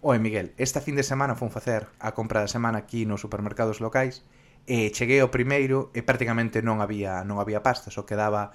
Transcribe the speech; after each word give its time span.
Oe, 0.00 0.18
Miguel, 0.18 0.52
esta 0.56 0.80
fin 0.80 0.94
de 0.94 1.02
semana 1.02 1.34
fun 1.34 1.50
facer 1.50 1.88
a 1.98 2.12
compra 2.12 2.44
da 2.44 2.50
semana 2.50 2.84
aquí 2.84 3.08
nos 3.08 3.24
supermercados 3.24 3.80
locais 3.80 4.22
e 4.68 4.90
cheguei 4.92 5.22
ao 5.22 5.32
primeiro 5.32 5.94
e 5.96 6.02
prácticamente 6.02 6.60
non 6.60 6.84
había 6.84 7.22
non 7.24 7.40
había 7.40 7.64
pasta, 7.64 7.88
só 7.88 8.04
quedaba 8.04 8.52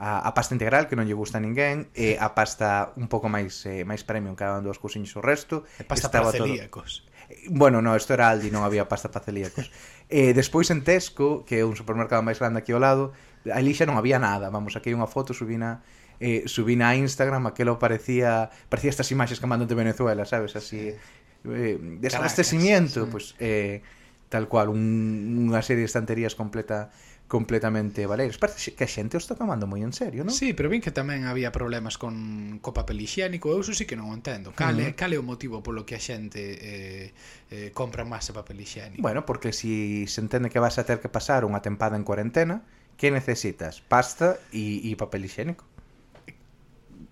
a, 0.00 0.24
a 0.24 0.30
pasta 0.32 0.56
integral 0.56 0.88
que 0.88 0.96
non 0.96 1.04
lle 1.04 1.14
gusta 1.14 1.36
a 1.36 1.44
ninguén 1.44 1.92
e 1.92 2.16
a 2.16 2.32
pasta 2.32 2.96
un 2.96 3.06
pouco 3.12 3.28
máis 3.28 3.68
eh, 3.68 3.84
máis 3.84 4.00
premium 4.00 4.32
que 4.32 4.48
eran 4.48 4.64
dúas 4.64 4.80
cousiñas 4.80 5.12
o 5.14 5.22
resto 5.22 5.68
e 5.76 5.84
pasta 5.84 6.08
estaba 6.08 6.32
para 6.32 6.40
celíacos 6.40 7.04
todo... 7.04 7.52
bueno, 7.52 7.84
no, 7.84 7.92
isto 7.92 8.16
era 8.16 8.32
Aldi, 8.32 8.48
non 8.48 8.64
había 8.64 8.88
pasta 8.88 9.12
para 9.12 9.28
celíacos 9.28 9.68
e 10.08 10.32
despois 10.32 10.72
en 10.72 10.80
Tesco 10.80 11.44
que 11.44 11.60
é 11.60 11.64
un 11.68 11.76
supermercado 11.76 12.24
máis 12.24 12.40
grande 12.40 12.64
aquí 12.64 12.72
ao 12.72 12.80
lado 12.80 13.12
ali 13.52 13.76
xa 13.76 13.84
non 13.84 14.00
había 14.00 14.16
nada 14.16 14.48
vamos, 14.48 14.72
aquí 14.74 14.88
hai 14.88 14.96
unha 14.96 15.06
foto 15.06 15.36
subina 15.36 15.84
eh, 16.20 16.44
subín 16.46 16.84
a 16.84 16.94
Instagram 16.94 17.48
aquelo 17.48 17.80
parecía 17.80 18.52
parecía 18.68 18.90
estas 18.92 19.10
imaxes 19.10 19.40
que 19.40 19.48
mandan 19.48 19.68
de 19.68 19.74
Venezuela, 19.74 20.24
sabes, 20.24 20.54
así 20.54 20.92
sí. 20.92 21.48
eh, 21.48 21.78
desabastecimiento, 21.98 23.04
sí. 23.04 23.10
pues 23.10 23.34
eh, 23.40 23.82
tal 24.28 24.46
cual, 24.46 24.70
un, 24.70 25.50
unha 25.50 25.60
serie 25.64 25.82
de 25.82 25.90
estanterías 25.90 26.38
completa 26.38 26.94
completamente 27.30 28.06
valeiros. 28.06 28.38
Parece 28.38 28.74
que 28.74 28.82
a 28.82 28.90
xente 28.90 29.14
os 29.14 29.22
está 29.22 29.38
tomando 29.38 29.70
moi 29.70 29.86
en 29.86 29.94
serio, 29.94 30.26
non? 30.26 30.34
Sí, 30.34 30.50
pero 30.50 30.66
vin 30.66 30.82
que 30.82 30.90
tamén 30.90 31.30
había 31.30 31.54
problemas 31.54 31.94
con 31.94 32.58
co 32.58 32.74
papel 32.74 32.98
higiénico, 32.98 33.54
eu 33.54 33.62
iso 33.62 33.70
sí 33.70 33.86
que 33.86 33.94
non 33.94 34.10
o 34.10 34.14
entendo. 34.18 34.50
Cal, 34.50 34.74
uh 34.74 34.90
-huh. 34.90 34.98
cal 34.98 35.14
é 35.14 35.18
o 35.18 35.22
motivo 35.22 35.62
polo 35.62 35.86
que 35.86 35.94
a 35.94 36.02
xente 36.02 36.42
eh, 36.42 37.14
eh, 37.54 37.70
compra 37.70 38.02
máis 38.02 38.26
papel 38.34 38.58
higiénico? 38.58 38.98
Bueno, 38.98 39.22
porque 39.22 39.54
si 39.54 40.10
se 40.10 40.18
entende 40.18 40.50
que 40.50 40.58
vas 40.58 40.82
a 40.82 40.84
ter 40.84 40.98
que 40.98 41.06
pasar 41.06 41.46
unha 41.46 41.62
tempada 41.62 41.94
en 41.94 42.02
cuarentena, 42.02 42.66
que 42.98 43.14
necesitas? 43.14 43.78
Pasta 43.78 44.42
e, 44.50 44.82
e 44.90 44.98
papel 44.98 45.30
higiénico. 45.30 45.69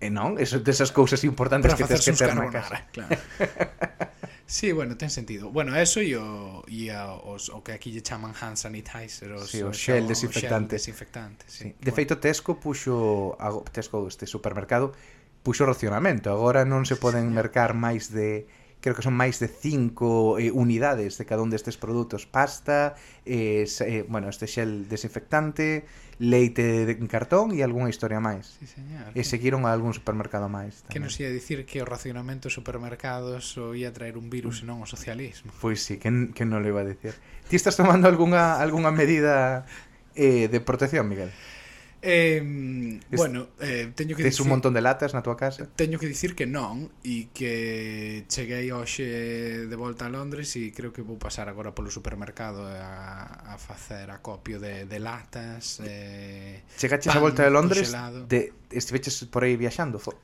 Eh, 0.01 0.07
e 0.07 0.11
non? 0.11 0.39
Eso 0.39 0.63
desas 0.63 0.95
cousas 0.95 1.23
importantes 1.27 1.75
Para 1.75 1.79
que 1.79 1.91
tes 1.91 2.07
que 2.07 2.15
ter 2.15 2.35
na 2.35 2.51
casa. 2.51 2.87
Claro. 2.95 3.19
Sí, 4.49 4.73
bueno, 4.73 4.97
ten 4.97 5.11
sentido. 5.11 5.51
Bueno, 5.51 5.77
eso 5.77 6.01
e 6.01 6.17
o, 6.17 6.65
e 6.65 6.89
a, 6.89 7.13
os, 7.13 7.53
o 7.53 7.61
que 7.61 7.77
aquí 7.77 7.93
lle 7.93 8.01
chaman 8.01 8.33
hand 8.33 8.57
sanitizer, 8.57 9.37
os, 9.37 9.53
sí, 9.53 9.61
o 9.61 9.77
xel 9.77 10.09
desinfectante. 10.09 10.73
O 10.73 10.81
xel 10.81 10.97
desinfectante 10.97 11.45
sí. 11.45 11.53
Sí. 11.53 11.65
De 11.77 11.93
bueno. 11.93 11.97
feito, 12.01 12.15
Tesco 12.17 12.57
puxo, 12.57 13.37
Tesco 13.69 14.09
este 14.09 14.25
supermercado, 14.25 14.97
puxo 15.45 15.69
racionamento. 15.69 16.33
Agora 16.33 16.65
non 16.65 16.89
se 16.89 16.97
poden 16.97 17.29
sí, 17.29 17.37
mercar 17.37 17.77
máis 17.77 18.09
de 18.09 18.49
creo 18.81 18.95
que 18.95 19.03
son 19.03 19.15
máis 19.15 19.43
de 19.43 19.49
5 19.51 20.39
eh, 20.39 20.51
unidades 20.55 21.19
de 21.19 21.25
cada 21.27 21.43
un 21.43 21.51
destes 21.51 21.77
produtos 21.77 22.27
pasta 22.27 22.95
eh, 23.27 23.67
eh, 23.67 24.05
bueno, 24.09 24.29
este 24.31 24.47
xel 24.47 24.87
desinfectante 24.87 25.87
leite 26.19 26.87
de 26.87 26.95
cartón 27.07 27.55
e 27.55 27.63
algunha 27.63 27.91
historia 27.91 28.19
máis 28.19 28.59
sí, 28.59 28.67
señor. 28.67 29.15
e 29.15 29.23
seguiron 29.23 29.67
a 29.67 29.75
algún 29.75 29.95
supermercado 29.95 30.51
máis 30.51 30.83
tamén. 30.87 30.93
que 30.95 31.01
nos 31.03 31.15
ia 31.19 31.31
dicir 31.31 31.67
que 31.67 31.83
o 31.83 31.87
racionamento 31.87 32.51
dos 32.51 32.57
supermercados 32.59 33.55
o 33.59 33.75
ia 33.75 33.91
traer 33.95 34.19
un 34.19 34.31
virus 34.31 34.61
mm. 34.61 34.63
e 34.63 34.69
non 34.71 34.79
o 34.83 34.87
socialismo 34.87 35.51
pois 35.63 35.83
sí, 35.83 35.99
que, 35.99 36.11
que 36.35 36.45
non 36.47 36.63
lo 36.63 36.69
iba 36.71 36.83
a 36.83 36.89
dicir 36.89 37.15
ti 37.49 37.57
estás 37.57 37.77
tomando 37.77 38.07
algunha, 38.07 38.61
algunha 38.61 38.91
medida 38.91 39.65
eh, 40.19 40.49
de 40.49 40.61
protección, 40.61 41.09
Miguel? 41.09 41.31
Eh, 42.01 43.01
es, 43.11 43.17
bueno, 43.19 43.49
eh, 43.61 43.91
teño 43.95 44.15
que 44.15 44.23
Tes 44.23 44.35
dicir, 44.35 44.43
un 44.47 44.51
montón 44.51 44.73
de 44.73 44.81
latas 44.81 45.15
na 45.15 45.23
túa 45.23 45.35
casa? 45.35 45.67
Teño 45.75 45.99
que 45.99 46.07
dicir 46.07 46.39
que 46.39 46.47
non 46.47 46.95
e 47.03 47.35
que 47.35 48.23
cheguei 48.31 48.71
hoxe 48.71 49.67
de 49.67 49.77
volta 49.79 50.07
a 50.07 50.11
Londres 50.11 50.55
e 50.55 50.71
creo 50.71 50.95
que 50.95 51.03
vou 51.03 51.19
pasar 51.19 51.51
agora 51.51 51.75
polo 51.75 51.91
supermercado 51.91 52.63
a, 52.63 53.51
a 53.51 53.59
facer 53.59 54.15
acopio 54.15 54.63
de, 54.63 54.87
de 54.87 54.99
latas 55.03 55.83
eh, 55.83 56.63
Chegaches 56.79 57.11
pan, 57.11 57.19
a 57.19 57.21
volta 57.21 57.43
de 57.43 57.51
Londres? 57.51 57.91
De, 58.31 58.55
estiveches 58.71 59.27
por 59.27 59.43
aí 59.43 59.59
viaxando? 59.59 59.99
Fo? 59.99 60.15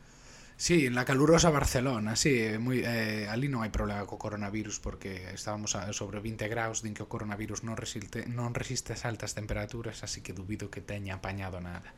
Sí, 0.57 0.87
en 0.87 0.95
la 0.95 1.05
calurosa 1.05 1.51
Barcelona, 1.51 2.15
sí, 2.15 2.39
moi 2.63 2.79
eh, 2.79 3.27
ali 3.27 3.51
non 3.51 3.67
hai 3.67 3.75
problema 3.75 4.07
co 4.07 4.23
coronavirus 4.23 4.79
porque 4.79 5.35
estábamos 5.35 5.75
a, 5.75 5.91
sobre 5.91 6.23
20 6.23 6.47
graus 6.47 6.79
din 6.79 6.95
que 6.95 7.03
o 7.03 7.11
coronavirus 7.11 7.67
non 7.67 7.75
resiste 7.75 8.23
non 8.31 8.55
resiste 8.55 8.95
as 8.95 9.03
altas 9.03 9.35
temperaturas, 9.35 10.07
así 10.07 10.23
que 10.23 10.31
dubido 10.31 10.71
que 10.71 10.79
teña 10.79 11.19
apañado 11.19 11.59
nada. 11.59 11.91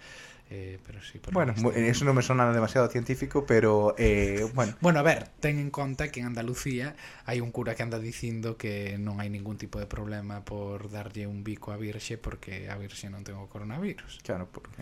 Eh, 0.49 0.78
pero 0.87 1.03
sí, 1.03 1.19
por 1.19 1.34
bueno, 1.34 1.53
está... 1.53 1.69
eso 1.75 2.09
non 2.09 2.16
me 2.16 2.25
sona 2.25 2.49
demasiado 2.49 2.89
científico, 2.89 3.45
pero 3.45 3.93
eh, 4.00 4.49
bueno. 4.56 4.72
bueno, 4.81 5.00
a 5.00 5.05
ver, 5.05 5.28
ten 5.37 5.61
en 5.61 5.69
conta 5.69 6.09
que 6.09 6.25
en 6.25 6.33
Andalucía 6.33 6.97
hai 7.28 7.45
un 7.45 7.53
cura 7.53 7.77
que 7.77 7.84
anda 7.84 8.00
dicindo 8.00 8.56
que 8.56 8.97
non 8.97 9.21
hai 9.21 9.28
ningún 9.28 9.61
tipo 9.61 9.77
de 9.77 9.91
problema 9.91 10.49
por 10.49 10.89
darlle 10.89 11.28
un 11.28 11.45
bico 11.45 11.75
a 11.75 11.77
Virxe 11.77 12.16
porque 12.16 12.72
a 12.72 12.81
Virxe 12.81 13.12
non 13.12 13.21
ten 13.21 13.37
o 13.37 13.53
coronavirus. 13.53 14.25
Claro, 14.25 14.49
porque 14.49 14.81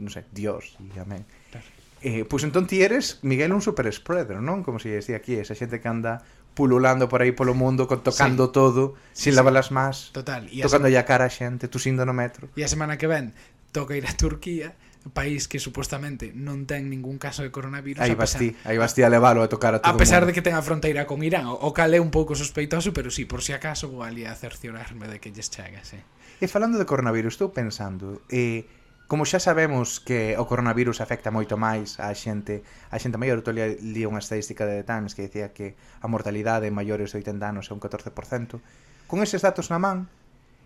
non 0.00 0.08
sei, 0.08 0.24
Dios 0.32 0.80
e 0.80 0.96
amén. 0.96 1.28
Claro. 1.52 1.79
Eh, 2.00 2.24
pois 2.24 2.42
entón 2.48 2.64
ti 2.64 2.80
eres, 2.80 3.20
Miguel, 3.20 3.52
un 3.52 3.60
super 3.60 3.84
spreader, 3.92 4.40
non? 4.40 4.64
Como 4.64 4.80
se 4.80 4.88
dicía 4.88 5.20
aquí, 5.20 5.36
esa 5.36 5.52
xente 5.52 5.84
que 5.84 5.88
anda 5.88 6.24
pululando 6.56 7.08
por 7.12 7.20
aí 7.20 7.32
polo 7.32 7.52
mundo, 7.52 7.86
tocando 7.86 8.48
sí. 8.48 8.52
todo, 8.56 8.82
sí, 9.12 9.28
sin 9.28 9.32
sí. 9.32 9.36
lavar 9.36 9.56
as 9.60 9.70
más, 9.70 10.10
Total, 10.16 10.48
e 10.48 10.64
tocando 10.64 10.88
a, 10.88 10.96
a 10.96 11.04
cara 11.04 11.28
a 11.28 11.32
xente, 11.32 11.68
tusindo 11.68 12.02
no 12.08 12.16
metro. 12.16 12.48
E 12.56 12.64
a 12.64 12.70
semana 12.72 12.96
que 12.96 13.06
ven 13.06 13.36
toca 13.70 13.94
ir 13.94 14.08
a 14.08 14.16
Turquía, 14.16 14.72
país 15.12 15.48
que 15.48 15.56
supostamente 15.56 16.32
non 16.36 16.68
ten 16.68 16.92
ningún 16.92 17.16
caso 17.16 17.40
de 17.40 17.48
coronavirus. 17.48 18.04
Aí 18.04 18.12
vas 18.12 18.36
ti, 18.36 18.52
aí 18.68 18.76
vas 18.76 18.92
ti 18.92 19.00
a 19.00 19.08
leválo 19.08 19.40
a 19.40 19.48
tocar 19.48 19.76
a 19.76 19.80
todo 19.80 19.88
A 19.88 19.96
pesar 19.96 20.24
mundo. 20.24 20.32
de 20.32 20.32
que 20.36 20.44
ten 20.44 20.56
a 20.56 20.64
fronteira 20.64 21.08
con 21.08 21.24
Irán, 21.24 21.48
o 21.48 21.70
cal 21.72 21.92
é 21.92 22.00
un 22.00 22.12
pouco 22.12 22.36
sospeitoso, 22.36 22.92
pero 22.92 23.08
sí, 23.08 23.24
por 23.24 23.40
si 23.40 23.52
acaso 23.56 23.88
vou 23.88 24.04
ali 24.04 24.28
a 24.28 24.36
cerciorarme 24.36 25.08
de 25.08 25.16
que 25.20 25.32
lles 25.32 25.48
chega, 25.48 25.80
sí. 25.84 25.96
E 26.40 26.48
falando 26.48 26.76
de 26.80 26.84
coronavirus, 26.88 27.36
estou 27.36 27.52
pensando, 27.52 28.24
eh, 28.28 28.64
Como 29.10 29.26
xa 29.26 29.42
sabemos 29.42 29.98
que 29.98 30.38
o 30.38 30.46
coronavirus 30.46 31.02
afecta 31.02 31.34
moito 31.34 31.58
máis 31.58 31.98
á 31.98 32.14
xente, 32.14 32.62
a 32.94 32.96
xente 33.02 33.18
maior, 33.18 33.42
eu 33.42 33.50
li 33.82 34.06
unha 34.06 34.22
estadística 34.22 34.62
de 34.62 34.78
The 34.78 34.86
Times 34.86 35.18
que 35.18 35.26
dicía 35.26 35.50
que 35.50 35.74
a 35.98 36.06
mortalidade 36.06 36.70
en 36.70 36.78
maiores 36.78 37.10
de 37.10 37.18
80 37.18 37.42
anos 37.42 37.66
é 37.66 37.74
un 37.74 37.82
14%. 37.82 38.62
Con 39.10 39.18
eses 39.18 39.42
datos 39.42 39.66
na 39.66 39.82
man, 39.82 40.06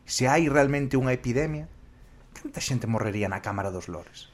se 0.05 0.29
hai 0.29 0.45
realmente 0.53 1.01
unha 1.01 1.17
epidemia, 1.17 1.73
canta 2.37 2.61
xente 2.61 2.85
morrería 2.85 3.33
na 3.33 3.41
Cámara 3.41 3.73
dos 3.73 3.89
Lores? 3.89 4.29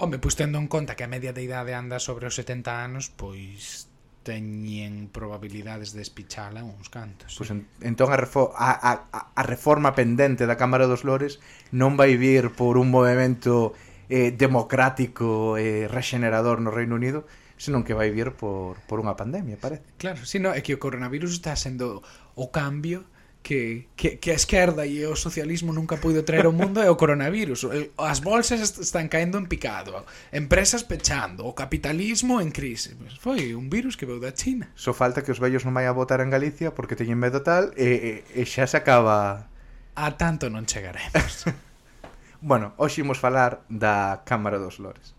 Home, 0.00 0.16
pois 0.16 0.40
tendo 0.40 0.56
en 0.56 0.64
conta 0.64 0.96
que 0.96 1.04
a 1.04 1.12
media 1.12 1.36
de 1.36 1.44
idade 1.44 1.76
anda 1.76 2.00
sobre 2.00 2.24
os 2.24 2.40
70 2.40 2.80
anos, 2.80 3.12
pois 3.12 3.92
teñen 4.24 5.12
probabilidades 5.12 5.92
de 5.92 6.00
espichala 6.00 6.64
uns 6.64 6.88
cantos. 6.88 7.36
Pois 7.36 7.52
pues 7.52 7.54
en, 7.54 7.68
entón 7.84 8.10
a, 8.10 8.18
refo 8.18 8.50
a, 8.56 8.72
a, 8.72 8.92
a 9.36 9.42
reforma 9.44 9.92
pendente 9.92 10.48
da 10.48 10.56
Cámara 10.56 10.88
dos 10.88 11.04
Lores 11.04 11.38
non 11.70 11.94
vai 12.00 12.16
vir 12.16 12.56
por 12.56 12.80
un 12.80 12.88
movimento 12.88 13.76
eh, 14.08 14.32
democrático 14.32 15.60
e 15.60 15.84
eh, 15.84 15.92
regenerador 15.92 16.58
no 16.64 16.72
Reino 16.72 16.96
Unido, 16.96 17.28
senón 17.60 17.84
que 17.84 17.94
vai 17.94 18.10
vir 18.10 18.34
por, 18.34 18.80
por 18.88 18.98
unha 18.98 19.14
pandemia, 19.14 19.60
parece. 19.60 19.84
Claro, 20.00 20.24
sino 20.26 20.50
é 20.50 20.60
que 20.64 20.74
o 20.74 20.82
coronavirus 20.82 21.38
está 21.38 21.54
sendo 21.54 22.02
o 22.34 22.50
cambio 22.50 23.06
que, 23.44 23.88
que, 23.94 24.16
que 24.16 24.32
a 24.32 24.34
esquerda 24.34 24.88
e 24.88 25.04
o 25.04 25.12
socialismo 25.14 25.70
nunca 25.70 26.00
puido 26.00 26.24
traer 26.24 26.48
ao 26.48 26.56
mundo 26.56 26.80
é 26.80 26.88
o 26.88 26.96
coronavirus. 26.96 27.68
As 28.00 28.24
bolsas 28.24 28.80
están 28.80 29.12
caendo 29.12 29.36
en 29.36 29.44
picado, 29.44 30.08
empresas 30.32 30.80
pechando, 30.80 31.44
o 31.44 31.52
capitalismo 31.52 32.40
en 32.40 32.48
crise. 32.50 32.96
Pues 32.96 33.20
foi 33.20 33.52
un 33.52 33.68
virus 33.68 34.00
que 34.00 34.08
veu 34.08 34.16
da 34.16 34.32
China. 34.32 34.72
Só 34.72 34.96
falta 34.96 35.20
que 35.20 35.28
os 35.28 35.38
vellos 35.38 35.68
non 35.68 35.76
vai 35.76 35.84
a 35.84 35.92
votar 35.92 36.24
en 36.24 36.32
Galicia 36.32 36.72
porque 36.72 36.96
teñen 36.96 37.20
medo 37.20 37.44
tal 37.44 37.76
e, 37.76 38.24
e, 38.34 38.40
e 38.40 38.42
xa 38.48 38.64
se 38.64 38.80
acaba... 38.80 39.52
A 39.94 40.16
tanto 40.16 40.48
non 40.48 40.64
chegaremos. 40.64 41.44
bueno, 42.40 42.72
hoxe 42.80 43.04
imos 43.04 43.20
falar 43.20 43.60
da 43.68 44.24
Cámara 44.24 44.56
dos 44.56 44.80
Lores. 44.80 45.12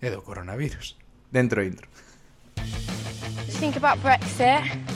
E 0.00 0.08
do 0.08 0.24
coronavirus. 0.24 0.96
Dentro 1.28 1.60
intro. 1.60 1.84
Think 3.60 3.76
about 3.76 4.00
Brexit. 4.00 4.95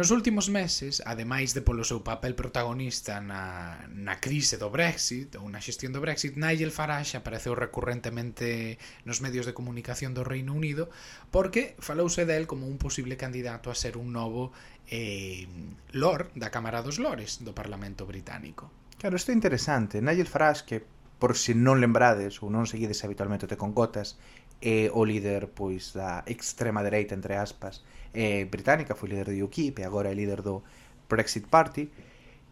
Nos 0.00 0.10
últimos 0.10 0.48
meses, 0.48 1.02
ademais 1.04 1.52
de 1.52 1.60
polo 1.60 1.84
seu 1.84 2.00
papel 2.00 2.32
protagonista 2.32 3.20
na, 3.20 3.84
na 3.92 4.16
crise 4.16 4.56
do 4.56 4.72
Brexit 4.72 5.36
ou 5.36 5.44
na 5.52 5.60
xestión 5.60 5.92
do 5.92 6.00
Brexit, 6.00 6.40
Nigel 6.40 6.72
Farage 6.72 7.20
apareceu 7.20 7.52
recurrentemente 7.52 8.80
nos 9.04 9.20
medios 9.20 9.44
de 9.44 9.52
comunicación 9.52 10.16
do 10.16 10.24
Reino 10.24 10.56
Unido 10.56 10.88
porque 11.28 11.76
falouse 11.84 12.24
del 12.24 12.48
como 12.48 12.64
un 12.64 12.80
posible 12.80 13.20
candidato 13.20 13.68
a 13.68 13.76
ser 13.76 14.00
un 14.00 14.08
novo 14.08 14.56
eh, 14.88 15.44
Lord 15.92 16.32
da 16.32 16.48
Cámara 16.48 16.80
dos 16.80 16.96
Lores 16.96 17.44
do 17.44 17.52
Parlamento 17.52 18.08
Británico. 18.08 18.72
Claro, 18.96 19.20
isto 19.20 19.32
é 19.32 19.36
interesante. 19.36 20.00
Nigel 20.00 20.32
Farage, 20.32 20.64
que 20.64 20.78
por 21.20 21.36
se 21.36 21.52
non 21.52 21.76
lembrades 21.76 22.40
ou 22.40 22.48
non 22.48 22.64
seguides 22.64 23.04
habitualmente 23.04 23.44
te 23.44 23.60
con 23.60 23.76
gotas, 23.76 24.16
é 24.60 24.92
o 24.92 25.04
líder 25.04 25.48
pois 25.56 25.92
da 25.96 26.22
extrema 26.28 26.84
dereita 26.84 27.16
entre 27.16 27.34
aspas 27.34 27.82
eh, 28.12 28.44
británica, 28.44 28.94
foi 28.94 29.08
líder 29.08 29.32
do 29.32 29.44
UKIP 29.44 29.80
e 29.80 29.84
agora 29.84 30.12
é 30.12 30.14
líder 30.14 30.40
do 30.44 30.62
Brexit 31.08 31.48
Party 31.48 31.88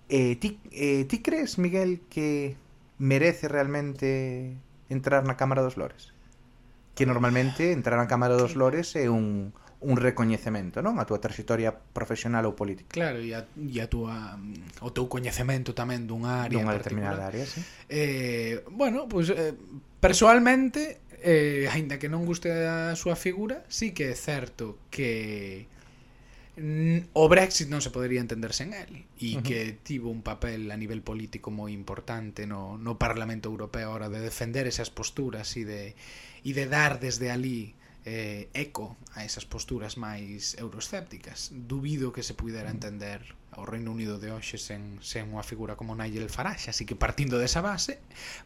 eh, 0.09 0.37
ti, 0.41 0.59
eh, 0.73 1.05
ti 1.05 1.21
crees, 1.21 1.59
Miguel, 1.59 2.01
que 2.09 2.57
merece 2.99 3.47
realmente 3.47 4.57
entrar 4.89 5.25
na 5.25 5.37
Cámara 5.37 5.63
dos 5.63 5.77
Lores? 5.77 6.17
Que 6.97 7.05
normalmente 7.07 7.73
entrar 7.73 8.01
na 8.01 8.09
Cámara 8.09 8.35
dos 8.35 8.57
Lores 8.57 8.97
é 8.97 9.13
un, 9.13 9.53
un 9.85 9.95
recoñecemento, 10.01 10.81
non? 10.81 10.97
A 10.97 11.05
túa 11.05 11.21
trayectoria 11.21 11.77
profesional 11.93 12.49
ou 12.49 12.57
política. 12.57 12.89
Claro, 12.91 13.21
e 13.21 13.37
a, 13.37 13.45
e 13.55 13.79
a 13.79 13.87
túa 13.87 14.41
o 14.81 14.91
teu 14.91 15.07
coñecemento 15.13 15.77
tamén 15.77 16.09
dunha 16.09 16.49
área 16.49 16.57
dunha 16.57 16.73
determinada 16.73 17.29
área, 17.29 17.45
sí. 17.45 17.61
Eh, 17.93 18.65
bueno, 18.73 19.07
pois 19.07 19.29
pues, 19.29 19.37
eh, 19.37 19.55
personalmente 20.01 21.05
eh, 21.23 21.69
aínda 21.71 21.99
que 21.99 22.09
non 22.09 22.27
guste 22.27 22.51
a 22.53 22.95
súa 22.95 23.15
figura, 23.15 23.65
sí 23.69 23.93
que 23.97 24.13
é 24.13 24.17
certo 24.17 24.79
que 24.91 25.67
o 27.15 27.29
Brexit 27.31 27.71
non 27.71 27.79
se 27.79 27.95
podería 27.95 28.19
entender 28.19 28.51
sen 28.51 28.75
el 28.75 29.07
e 29.15 29.39
uh 29.39 29.39
-huh. 29.39 29.47
que 29.47 29.79
tivo 29.87 30.11
un 30.11 30.27
papel 30.27 30.67
a 30.75 30.77
nivel 30.77 31.07
político 31.07 31.55
moi 31.55 31.71
importante 31.71 32.51
no, 32.51 32.75
no 32.75 32.99
Parlamento 32.99 33.47
Europeo 33.47 33.91
a 33.91 33.95
hora 33.95 34.09
de 34.11 34.19
defender 34.19 34.67
esas 34.67 34.91
posturas 34.91 35.55
e 35.55 35.63
de, 35.63 35.95
e 36.43 36.51
de 36.51 36.67
dar 36.67 36.99
desde 36.99 37.31
ali 37.31 37.79
eh, 38.05 38.49
eco 38.55 38.97
a 39.15 39.25
esas 39.25 39.45
posturas 39.45 39.97
máis 39.99 40.55
euroscépticas. 40.59 41.51
Dubido 41.53 42.13
que 42.13 42.23
se 42.23 42.35
pudera 42.35 42.71
entender 42.71 43.23
o 43.57 43.67
Reino 43.67 43.91
Unido 43.91 44.19
de 44.19 44.31
hoxe 44.31 44.61
sen, 44.61 45.03
sen 45.03 45.33
unha 45.35 45.43
figura 45.43 45.75
como 45.75 45.97
Nigel 45.97 46.31
Farage, 46.31 46.71
así 46.71 46.87
que 46.87 46.95
partindo 46.95 47.41
desa 47.41 47.59
base, 47.65 47.99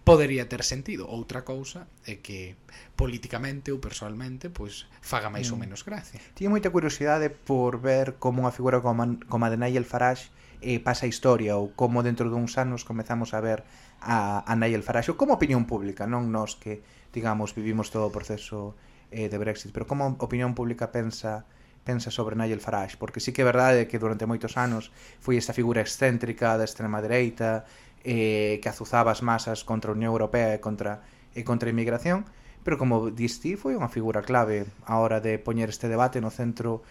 podería 0.07 0.49
ter 0.49 0.65
sentido. 0.65 1.05
Outra 1.11 1.45
cousa 1.45 1.85
é 2.09 2.23
que 2.25 2.57
políticamente 2.97 3.75
ou 3.75 3.83
personalmente 3.83 4.49
pois 4.49 4.89
faga 5.05 5.29
máis 5.29 5.51
mm. 5.51 5.53
ou 5.53 5.59
menos 5.61 5.81
gracia. 5.85 6.17
Tiña 6.33 6.55
moita 6.55 6.73
curiosidade 6.73 7.29
por 7.29 7.83
ver 7.83 8.17
como 8.17 8.41
unha 8.47 8.55
figura 8.55 8.81
como, 8.81 9.21
como 9.29 9.45
a 9.45 9.53
de 9.53 9.61
Nigel 9.61 9.85
Farage 9.85 10.33
eh, 10.63 10.79
pasa 10.79 11.05
a 11.05 11.13
historia 11.13 11.59
ou 11.59 11.75
como 11.75 12.01
dentro 12.07 12.31
duns 12.33 12.57
anos 12.57 12.87
comezamos 12.87 13.37
a 13.37 13.43
ver 13.43 13.67
a, 14.01 14.47
a 14.47 14.53
Nigel 14.57 14.87
Farage 14.87 15.13
como 15.19 15.37
opinión 15.37 15.69
pública, 15.69 16.09
non 16.09 16.33
nos 16.33 16.57
que 16.57 16.81
digamos, 17.13 17.55
vivimos 17.55 17.93
todo 17.93 18.09
o 18.09 18.15
proceso 18.15 18.75
eh, 19.13 19.29
de 19.29 19.39
Brexit, 19.39 19.71
pero 19.71 19.87
como 19.87 20.05
a 20.05 20.25
opinión 20.25 20.57
pública 20.57 20.91
pensa 20.91 21.45
pensa 21.85 22.11
sobre 22.11 22.37
Nigel 22.37 22.61
Farage, 22.61 22.97
porque 22.97 23.19
sí 23.19 23.33
que 23.35 23.43
é 23.43 23.47
verdade 23.47 23.91
que 23.91 23.99
durante 23.99 24.27
moitos 24.27 24.55
anos 24.55 24.95
foi 25.19 25.35
esta 25.35 25.53
figura 25.53 25.83
excéntrica 25.83 26.55
da 26.55 26.63
extrema 26.63 27.03
dereita 27.03 27.67
eh, 28.07 28.63
que 28.63 28.69
azuzaba 28.71 29.11
as 29.11 29.23
masas 29.23 29.67
contra 29.67 29.91
a 29.91 29.97
Unión 29.99 30.15
Europea 30.15 30.55
e 30.55 30.63
contra, 30.63 31.03
e 31.35 31.43
contra 31.43 31.67
a 31.71 31.75
inmigración, 31.75 32.23
pero 32.63 32.79
como 32.79 33.11
diste 33.11 33.59
foi 33.59 33.75
unha 33.75 33.91
figura 33.91 34.23
clave 34.23 34.67
a 34.87 35.03
hora 35.03 35.19
de 35.19 35.43
poñer 35.43 35.75
este 35.75 35.91
debate 35.91 36.23
no 36.23 36.31
centro 36.31 36.87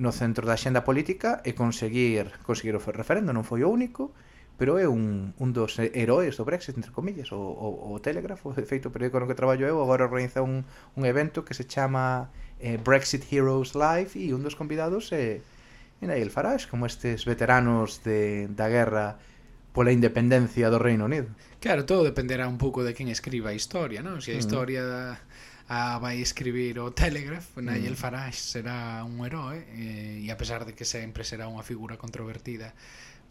no 0.00 0.16
centro 0.16 0.48
da 0.48 0.56
xenda 0.56 0.80
política 0.80 1.44
e 1.44 1.52
conseguir 1.52 2.32
conseguir 2.48 2.72
o 2.72 2.80
referendo 2.80 3.36
non 3.36 3.44
foi 3.44 3.60
o 3.60 3.68
único, 3.68 4.16
pero 4.60 4.76
é 4.76 4.84
un, 4.84 5.32
un 5.40 5.56
dos 5.56 5.80
heróis 5.80 6.36
do 6.36 6.44
Brexit, 6.44 6.76
entre 6.76 6.92
comillas, 6.92 7.32
o, 7.32 7.40
o, 7.40 7.96
o 7.96 8.00
Telégrafo, 8.04 8.52
de 8.52 8.68
feito 8.68 8.92
o 8.92 8.92
periódico 8.92 9.16
no 9.16 9.24
que 9.24 9.32
traballo 9.32 9.64
eu, 9.64 9.80
agora 9.80 10.04
organiza 10.04 10.44
un, 10.44 10.68
un 11.00 11.02
evento 11.08 11.48
que 11.48 11.56
se 11.56 11.64
chama 11.64 12.28
eh, 12.60 12.76
Brexit 12.76 13.24
Heroes 13.32 13.72
Live 13.72 14.20
e 14.20 14.36
un 14.36 14.44
dos 14.44 14.60
convidados 14.60 15.16
é 15.16 15.40
eh, 15.40 16.04
Nigel 16.04 16.28
Farage, 16.28 16.68
como 16.68 16.84
estes 16.84 17.24
veteranos 17.24 18.04
de, 18.04 18.52
da 18.52 18.68
guerra 18.68 19.16
pola 19.72 19.96
independencia 19.96 20.68
do 20.68 20.76
Reino 20.76 21.08
Unido. 21.08 21.32
Claro, 21.56 21.88
todo 21.88 22.04
dependerá 22.04 22.44
un 22.44 22.60
pouco 22.60 22.84
de 22.84 22.92
quen 22.92 23.08
escriba 23.08 23.50
a 23.50 23.56
historia, 23.56 24.04
non? 24.04 24.20
Se 24.20 24.32
a 24.32 24.36
mm. 24.36 24.44
historia 24.44 24.84
a 25.72 25.96
vai 26.04 26.20
escribir 26.20 26.76
o 26.84 26.92
Telegraph, 26.92 27.56
Nigel 27.56 27.96
mm. 27.96 28.02
Farage 28.04 28.36
será 28.36 29.08
un 29.08 29.24
herói 29.24 29.64
eh, 29.72 30.20
e 30.20 30.28
a 30.28 30.36
pesar 30.36 30.68
de 30.68 30.76
que 30.76 30.84
sempre 30.84 31.24
será 31.24 31.48
unha 31.48 31.64
figura 31.64 31.96
controvertida 31.96 32.76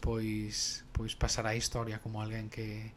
pois 0.00 0.82
pois 0.90 1.14
pasará 1.14 1.52
a 1.52 1.60
historia 1.60 2.00
como 2.00 2.20
alguén 2.20 2.48
que 2.48 2.92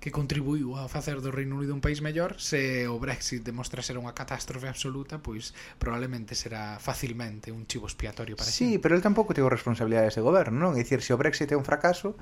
que 0.00 0.12
contribuiu 0.12 0.76
a 0.76 0.88
facer 0.92 1.18
do 1.24 1.32
Reino 1.32 1.56
Unido 1.56 1.72
un 1.72 1.80
país 1.80 2.04
mellor, 2.04 2.36
se 2.38 2.84
o 2.86 3.00
Brexit 3.00 3.42
demostra 3.42 3.80
ser 3.80 3.96
unha 3.96 4.12
catástrofe 4.12 4.68
absoluta, 4.68 5.18
pois 5.18 5.56
probablemente 5.80 6.36
será 6.36 6.76
facilmente 6.78 7.48
un 7.48 7.64
chivo 7.64 7.88
expiatorio 7.88 8.36
para 8.36 8.46
Sí, 8.46 8.76
pero 8.76 8.94
el 8.94 9.02
tampouco 9.02 9.32
tivo 9.32 9.48
responsabilidades 9.48 10.14
de 10.14 10.22
goberno, 10.22 10.60
non? 10.60 10.76
É 10.76 10.84
dicir, 10.84 11.00
se 11.00 11.16
o 11.16 11.18
Brexit 11.18 11.48
é 11.50 11.56
un 11.56 11.64
fracaso, 11.64 12.14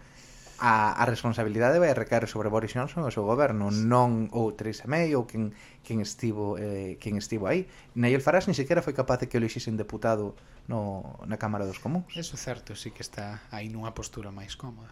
a, 0.64 0.96
a 0.96 1.04
responsabilidade 1.04 1.78
vai 1.78 1.92
recaer 1.92 2.26
sobre 2.26 2.48
Boris 2.48 2.72
Johnson 2.72 3.04
e 3.04 3.08
o 3.08 3.12
seu 3.12 3.28
goberno, 3.28 3.68
non 3.68 4.32
ou 4.32 4.56
Theresa 4.56 4.88
May 4.88 5.12
ou 5.12 5.28
quen, 5.28 5.52
quen, 5.84 6.00
estivo, 6.00 6.56
eh, 6.56 6.96
quen 6.96 7.20
estivo 7.20 7.44
aí. 7.44 7.68
Nigel 7.92 8.24
Farage 8.24 8.48
ni 8.48 8.56
sequera 8.56 8.80
foi 8.80 8.96
capaz 8.96 9.20
de 9.20 9.28
que 9.28 9.36
o 9.36 9.44
lexisen 9.44 9.76
deputado 9.76 10.32
no, 10.64 11.20
na 11.28 11.36
Cámara 11.36 11.68
dos 11.68 11.76
Comuns. 11.76 12.08
Eso 12.16 12.40
certo, 12.40 12.72
sí 12.72 12.96
que 12.96 13.04
está 13.04 13.44
aí 13.52 13.68
nunha 13.68 13.92
postura 13.92 14.32
máis 14.32 14.56
cómoda. 14.56 14.88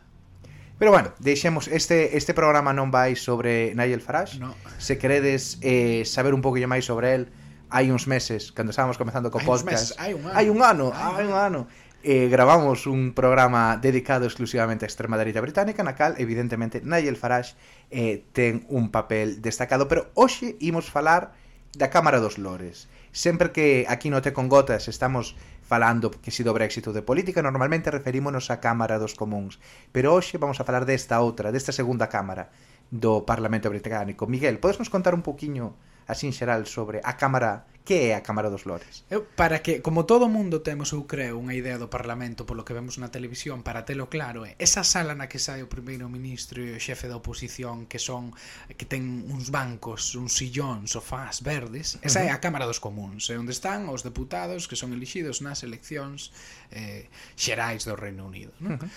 Pero 0.77 0.93
bueno, 0.93 1.17
deixemos 1.25 1.73
este 1.73 2.13
este 2.21 2.37
programa 2.37 2.77
non 2.77 2.93
vai 2.93 3.17
sobre 3.17 3.73
Nigel 3.73 4.05
Farage. 4.05 4.45
No. 4.45 4.53
Se 4.77 5.01
queredes 5.01 5.57
eh, 5.65 6.05
saber 6.05 6.37
un 6.37 6.45
pouquinho 6.45 6.69
máis 6.69 6.85
sobre 6.85 7.17
el, 7.17 7.33
hai 7.73 7.89
uns 7.89 8.05
meses, 8.05 8.53
cando 8.53 8.77
estábamos 8.77 9.01
comenzando 9.01 9.33
co 9.33 9.41
hai 9.41 9.49
podcast. 9.49 9.97
Meses, 9.97 9.97
hai 9.97 10.13
un 10.13 10.29
ano. 10.29 10.37
Hai 10.37 10.47
un 10.53 10.61
ano, 10.61 10.87
hai, 10.93 11.13
hai 11.17 11.27
un 11.33 11.37
ano 11.41 11.61
eh, 12.03 12.29
gravamos 12.29 12.87
un 12.87 13.15
programa 13.15 13.79
dedicado 13.79 14.27
exclusivamente 14.27 14.85
a 14.85 14.91
Extremadurita 14.91 15.41
Británica, 15.41 15.83
na 15.83 15.95
cal, 15.95 16.19
evidentemente, 16.19 16.83
Nigel 16.83 17.17
Farage 17.17 17.55
eh, 17.91 18.27
ten 18.35 18.67
un 18.69 18.91
papel 18.91 19.41
destacado, 19.41 19.87
pero 19.87 20.11
hoxe 20.15 20.59
imos 20.61 20.91
falar 20.91 21.35
da 21.73 21.89
Cámara 21.89 22.21
dos 22.21 22.37
Lores. 22.37 22.91
Sempre 23.13 23.53
que 23.53 23.85
aquí 23.89 24.09
no 24.09 24.21
Te 24.21 24.33
con 24.33 24.49
Gotas 24.49 24.89
estamos 24.89 25.37
falando 25.63 26.11
que 26.11 26.31
si 26.33 26.45
do 26.45 26.53
Brexit 26.53 26.85
ou 26.89 26.97
de 26.97 27.07
política, 27.07 27.41
normalmente 27.41 27.93
referímonos 27.93 28.53
á 28.53 28.61
Cámara 28.61 29.01
dos 29.01 29.17
Comuns, 29.17 29.57
pero 29.93 30.13
hoxe 30.13 30.37
vamos 30.37 30.61
a 30.61 30.67
falar 30.69 30.85
desta 30.85 31.21
outra, 31.21 31.53
desta 31.53 31.73
segunda 31.73 32.13
Cámara 32.13 32.53
do 32.93 33.25
Parlamento 33.25 33.73
Británico. 33.73 34.29
Miguel, 34.29 34.61
podes 34.61 34.77
nos 34.77 34.93
contar 34.93 35.17
un 35.17 35.25
poquinho 35.25 35.79
así 36.13 36.29
en 36.29 36.37
xeral 36.37 36.69
sobre 36.69 37.01
a 37.03 37.17
Cámara 37.17 37.67
que 37.85 38.11
é 38.11 38.15
a 38.15 38.23
Cámara 38.23 38.47
dos 38.51 38.63
Lores? 38.65 39.03
Eu, 39.11 39.27
para 39.35 39.59
que, 39.59 39.83
como 39.83 40.07
todo 40.07 40.29
mundo 40.29 40.63
temos, 40.63 40.95
eu 40.95 41.03
creo, 41.03 41.35
unha 41.35 41.59
idea 41.59 41.83
do 41.83 41.91
Parlamento 41.91 42.47
polo 42.47 42.63
que 42.63 42.75
vemos 42.75 42.95
na 43.03 43.11
televisión, 43.11 43.67
para 43.67 43.83
telo 43.83 44.07
claro, 44.07 44.47
é 44.47 44.55
esa 44.63 44.87
sala 44.87 45.19
na 45.19 45.27
que 45.27 45.43
sai 45.43 45.67
o 45.67 45.69
primeiro 45.69 46.07
ministro 46.07 46.63
e 46.63 46.79
o 46.79 46.81
xefe 46.81 47.11
da 47.11 47.19
oposición 47.19 47.91
que 47.91 47.99
son 47.99 48.31
que 48.79 48.87
ten 48.87 49.27
uns 49.27 49.51
bancos, 49.51 50.15
uns 50.15 50.39
sillóns, 50.39 50.95
sofás 50.95 51.43
verdes, 51.43 51.99
esa 52.07 52.23
é 52.23 52.31
a 52.31 52.39
Cámara 52.39 52.71
dos 52.71 52.79
Comuns, 52.79 53.27
é 53.35 53.37
onde 53.37 53.51
están 53.51 53.91
os 53.91 54.07
deputados 54.07 54.71
que 54.71 54.79
son 54.79 54.95
elixidos 54.95 55.43
nas 55.43 55.67
eleccións 55.67 56.31
eh, 56.71 57.11
xerais 57.35 57.83
do 57.83 57.99
Reino 57.99 58.23
Unido. 58.31 58.55
Non? 58.63 58.79
Uh 58.79 58.87
-huh. 58.87 58.91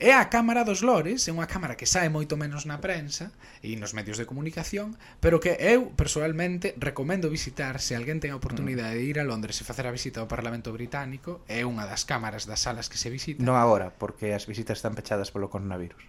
É 0.00 0.14
a 0.14 0.30
Cámara 0.30 0.64
dos 0.64 0.80
Lores, 0.80 1.28
é 1.28 1.32
unha 1.36 1.44
cámara 1.44 1.76
que 1.76 1.84
sae 1.84 2.08
moito 2.08 2.40
menos 2.40 2.64
na 2.64 2.80
prensa 2.80 3.36
e 3.60 3.76
nos 3.76 3.92
medios 3.92 4.16
de 4.16 4.24
comunicación, 4.24 4.96
pero 5.20 5.44
que 5.44 5.60
eu 5.60 5.92
personalmente 5.92 6.72
recomendo 6.80 7.28
visitar 7.28 7.84
se 7.84 7.92
alguén 7.92 8.16
ten 8.16 8.32
a 8.32 8.40
oportunidade 8.40 8.96
de 8.96 9.04
ir 9.04 9.20
a 9.20 9.28
Londres 9.28 9.60
e 9.60 9.68
facer 9.68 9.84
a 9.84 9.92
visita 9.92 10.24
ao 10.24 10.32
Parlamento 10.32 10.72
Británico, 10.72 11.44
é 11.52 11.68
unha 11.68 11.84
das 11.84 12.08
cámaras 12.08 12.48
das 12.48 12.64
salas 12.64 12.88
que 12.88 12.96
se 12.96 13.12
visita. 13.12 13.44
Non 13.44 13.60
agora, 13.60 13.92
porque 13.92 14.32
as 14.32 14.48
visitas 14.48 14.80
están 14.80 14.96
pechadas 14.96 15.28
polo 15.28 15.52
coronavirus. 15.52 16.00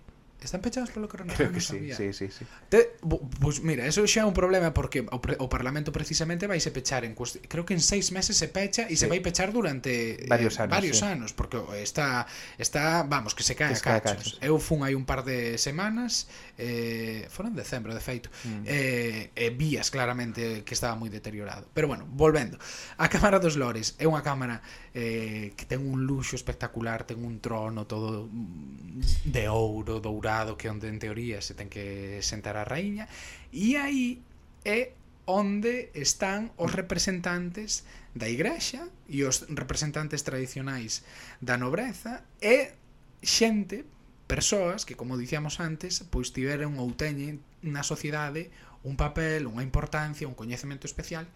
Están 0.42 0.62
pechados 0.62 0.90
polo 0.90 1.06
coronavirus? 1.06 1.38
Creo 1.38 1.54
que 1.54 1.62
sí, 1.62 1.94
sí, 1.94 2.14
sí, 2.14 2.34
sí. 2.34 2.46
Te, 2.68 2.98
bu, 3.02 3.30
pues 3.30 3.62
mira, 3.62 3.86
eso 3.86 4.02
xa 4.10 4.22
é 4.22 4.26
un 4.26 4.34
problema 4.34 4.74
porque 4.74 5.06
o, 5.06 5.22
pre, 5.22 5.38
o 5.38 5.46
Parlamento 5.46 5.94
precisamente 5.94 6.50
vai 6.50 6.58
se 6.58 6.74
pechar 6.74 7.06
en 7.06 7.14
cuest... 7.14 7.38
creo 7.46 7.62
que 7.62 7.78
en 7.78 7.84
seis 7.84 8.10
meses 8.10 8.42
se 8.42 8.50
pecha 8.50 8.90
e 8.90 8.98
sí. 8.98 9.06
se 9.06 9.08
vai 9.08 9.22
pechar 9.22 9.54
durante 9.54 10.18
varios 10.26 10.58
anos, 10.58 10.66
eh, 10.66 10.74
varios 10.74 10.98
sí. 10.98 11.06
anos 11.06 11.30
porque 11.38 11.62
está 11.78 12.26
está, 12.58 13.06
vamos, 13.06 13.38
que 13.38 13.46
se 13.46 13.54
cae 13.54 13.78
que 13.78 13.86
a 13.86 14.02
cachos. 14.02 14.42
cachos. 14.42 14.42
Eu 14.42 14.58
fun 14.58 14.82
hai 14.82 14.98
un 14.98 15.06
par 15.06 15.22
de 15.22 15.62
semanas, 15.62 16.26
eh, 16.58 17.30
foron 17.30 17.54
en 17.54 17.62
decembro 17.62 17.94
de 17.94 18.02
feito. 18.02 18.34
Mm. 18.42 18.66
Eh, 18.66 19.38
e 19.38 19.46
vías 19.54 19.94
claramente 19.94 20.66
que 20.66 20.74
estaba 20.74 20.98
moi 20.98 21.14
deteriorado. 21.14 21.70
Pero 21.70 21.86
bueno, 21.86 22.10
volvendo. 22.10 22.58
A 22.98 23.14
Cámara 23.14 23.38
dos 23.38 23.62
Lores 23.62 23.94
é 24.02 24.10
unha 24.10 24.26
cámara 24.26 24.66
eh, 24.98 25.54
que 25.54 25.70
ten 25.70 25.86
un 25.86 26.10
luxo 26.10 26.34
espectacular, 26.34 27.06
ten 27.06 27.22
un 27.22 27.38
trono 27.38 27.86
todo 27.86 28.26
mm, 28.26 29.30
de 29.30 29.46
ouro, 29.46 30.02
dourado 30.02 30.31
xurado 30.32 30.58
que 30.58 30.70
onde 30.70 30.88
en 30.88 31.00
teoría 31.00 31.42
se 31.42 31.54
ten 31.54 31.68
que 31.68 32.24
sentar 32.24 32.56
a 32.56 32.64
raíña 32.64 33.12
e 33.52 33.76
aí 33.76 34.24
é 34.64 34.96
onde 35.28 35.92
están 35.92 36.56
os 36.56 36.72
representantes 36.72 37.84
da 38.16 38.32
igrexa 38.32 38.88
e 39.12 39.28
os 39.28 39.44
representantes 39.52 40.24
tradicionais 40.24 41.04
da 41.44 41.60
nobreza 41.60 42.24
e 42.40 42.72
xente, 43.20 43.84
persoas 44.26 44.88
que, 44.88 44.96
como 44.96 45.20
dicíamos 45.20 45.60
antes, 45.60 46.08
pois 46.08 46.32
tiveron 46.32 46.80
ou 46.80 46.96
teñen 46.96 47.44
na 47.60 47.84
sociedade 47.84 48.50
un 48.88 48.96
papel, 48.96 49.52
unha 49.52 49.68
importancia, 49.68 50.32
un 50.32 50.38
coñecemento 50.40 50.88
especial 50.88 51.28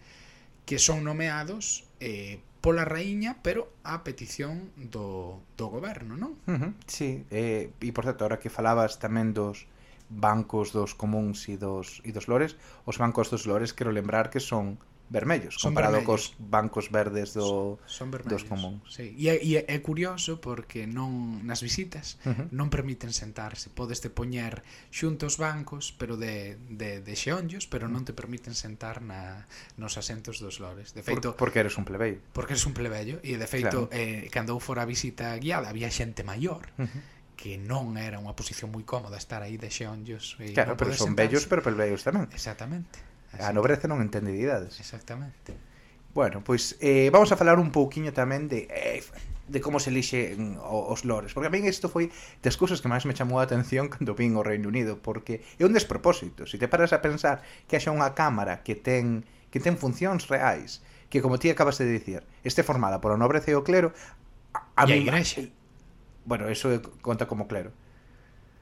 que 0.64 0.80
son 0.80 1.04
nomeados 1.04 1.84
eh, 2.00 2.40
pola 2.66 2.82
raíña, 2.82 3.38
pero 3.46 3.70
a 3.86 4.02
petición 4.02 4.74
do, 4.74 5.38
do 5.54 5.70
goberno, 5.70 6.18
non? 6.18 6.34
Uh 6.50 6.58
-huh. 6.58 6.72
Sí, 6.90 7.22
eh, 7.30 7.70
e 7.78 7.94
por 7.94 8.02
certo, 8.02 8.26
ahora 8.26 8.42
que 8.42 8.50
falabas 8.50 8.98
tamén 8.98 9.30
dos 9.30 9.70
bancos 10.10 10.74
dos 10.74 10.90
comuns 10.98 11.46
e 11.46 11.54
dos, 11.54 12.02
e 12.02 12.10
dos 12.10 12.26
lores, 12.26 12.58
os 12.82 12.98
bancos 12.98 13.30
dos 13.30 13.46
lores 13.46 13.70
quero 13.70 13.94
lembrar 13.94 14.34
que 14.34 14.42
son 14.42 14.82
vermellos 15.08 15.54
son 15.54 15.70
comparado 15.72 16.02
vermellos. 16.02 16.34
cos 16.34 16.38
bancos 16.38 16.86
verdes 16.90 17.34
do, 17.34 17.78
son 17.86 18.10
vermellos, 18.10 18.42
dos 18.42 18.50
comuns. 18.50 18.82
Sí. 18.90 19.14
E, 19.14 19.38
e 19.38 19.50
é 19.62 19.78
curioso 19.78 20.42
porque 20.42 20.86
non 20.90 21.42
nas 21.46 21.62
visitas 21.62 22.18
uh 22.26 22.34
-huh. 22.34 22.46
non 22.50 22.68
permiten 22.68 23.14
sentarse. 23.14 23.70
Podes 23.70 24.02
te 24.02 24.10
poñer 24.10 24.66
xuntos 24.90 25.38
bancos, 25.38 25.94
pero 25.94 26.18
de, 26.18 26.58
de, 26.68 27.00
de 27.02 27.14
xeonllos, 27.14 27.70
pero 27.70 27.86
non 27.86 28.02
te 28.02 28.12
permiten 28.12 28.58
sentar 28.58 28.98
na, 29.02 29.46
nos 29.78 29.94
asentos 29.94 30.42
dos 30.42 30.58
lores. 30.58 30.90
De 30.96 31.06
feito, 31.06 31.34
Por, 31.38 31.46
porque 31.46 31.62
eres 31.62 31.78
un 31.78 31.86
plebeio. 31.86 32.18
Porque 32.34 32.58
eres 32.58 32.66
un 32.66 32.74
plebeio 32.74 33.22
e 33.22 33.38
de 33.38 33.46
feito 33.46 33.86
claro. 33.86 33.94
eh, 33.94 34.26
cando 34.34 34.54
eu 34.54 34.60
fora 34.60 34.82
a 34.82 34.88
visita 34.90 35.34
guiada 35.38 35.70
había 35.70 35.90
xente 35.90 36.26
maior. 36.26 36.66
Uh 36.78 36.90
-huh 36.90 37.16
que 37.36 37.60
non 37.60 38.00
era 38.00 38.16
unha 38.16 38.32
posición 38.32 38.72
moi 38.72 38.82
cómoda 38.88 39.20
estar 39.20 39.44
aí 39.44 39.60
de 39.60 39.68
xeonllos 39.68 40.40
e 40.40 40.56
Claro, 40.56 40.72
pero 40.74 40.96
son 40.96 41.12
sentarse. 41.12 41.20
vellos 41.20 41.44
pero 41.44 41.60
pelveios 41.60 42.00
tamén. 42.00 42.26
Exactamente. 42.32 42.96
A 43.40 43.52
nobreza 43.52 43.88
non 43.88 44.00
entende 44.00 44.32
de 44.32 44.40
idades. 44.40 44.80
Exactamente. 44.80 45.56
Bueno, 46.16 46.40
pois 46.40 46.80
eh, 46.80 47.12
vamos 47.12 47.28
a 47.32 47.36
falar 47.36 47.60
un 47.60 47.68
pouquiño 47.68 48.12
tamén 48.16 48.48
de 48.48 48.64
eh, 48.72 49.04
de 49.48 49.60
como 49.60 49.78
se 49.78 49.90
elixe 49.90 50.34
mm, 50.34 50.58
os 50.64 51.04
lores. 51.04 51.36
Porque 51.36 51.48
a 51.48 51.54
min 51.54 51.68
isto 51.68 51.92
foi 51.92 52.10
das 52.42 52.56
cousas 52.56 52.80
que 52.80 52.88
máis 52.88 53.04
me 53.04 53.14
chamou 53.14 53.38
a 53.38 53.46
atención 53.46 53.88
cando 53.92 54.16
vin 54.16 54.34
o 54.34 54.42
Reino 54.42 54.72
Unido, 54.72 54.98
porque 54.98 55.44
é 55.60 55.64
un 55.68 55.76
despropósito. 55.76 56.48
Se 56.48 56.58
te 56.58 56.66
paras 56.66 56.96
a 56.96 57.04
pensar 57.04 57.44
que 57.68 57.76
haxa 57.76 57.92
unha 57.92 58.16
cámara 58.16 58.64
que 58.64 58.74
ten 58.74 59.28
que 59.52 59.62
ten 59.62 59.78
funcións 59.78 60.26
reais, 60.26 60.82
que 61.08 61.22
como 61.22 61.38
ti 61.38 61.48
acabas 61.48 61.78
de 61.78 61.86
dicir, 61.86 62.26
este 62.42 62.66
formada 62.66 62.98
por 62.98 63.14
a 63.14 63.20
nobreza 63.20 63.52
e 63.52 63.56
o 63.56 63.62
clero, 63.62 63.94
a, 64.52 64.64
a, 64.74 64.84
a 64.84 64.96
igrexa. 64.96 65.46
Bueno, 66.26 66.50
eso 66.50 66.82
conta 67.00 67.30
como 67.30 67.46
clero. 67.46 67.70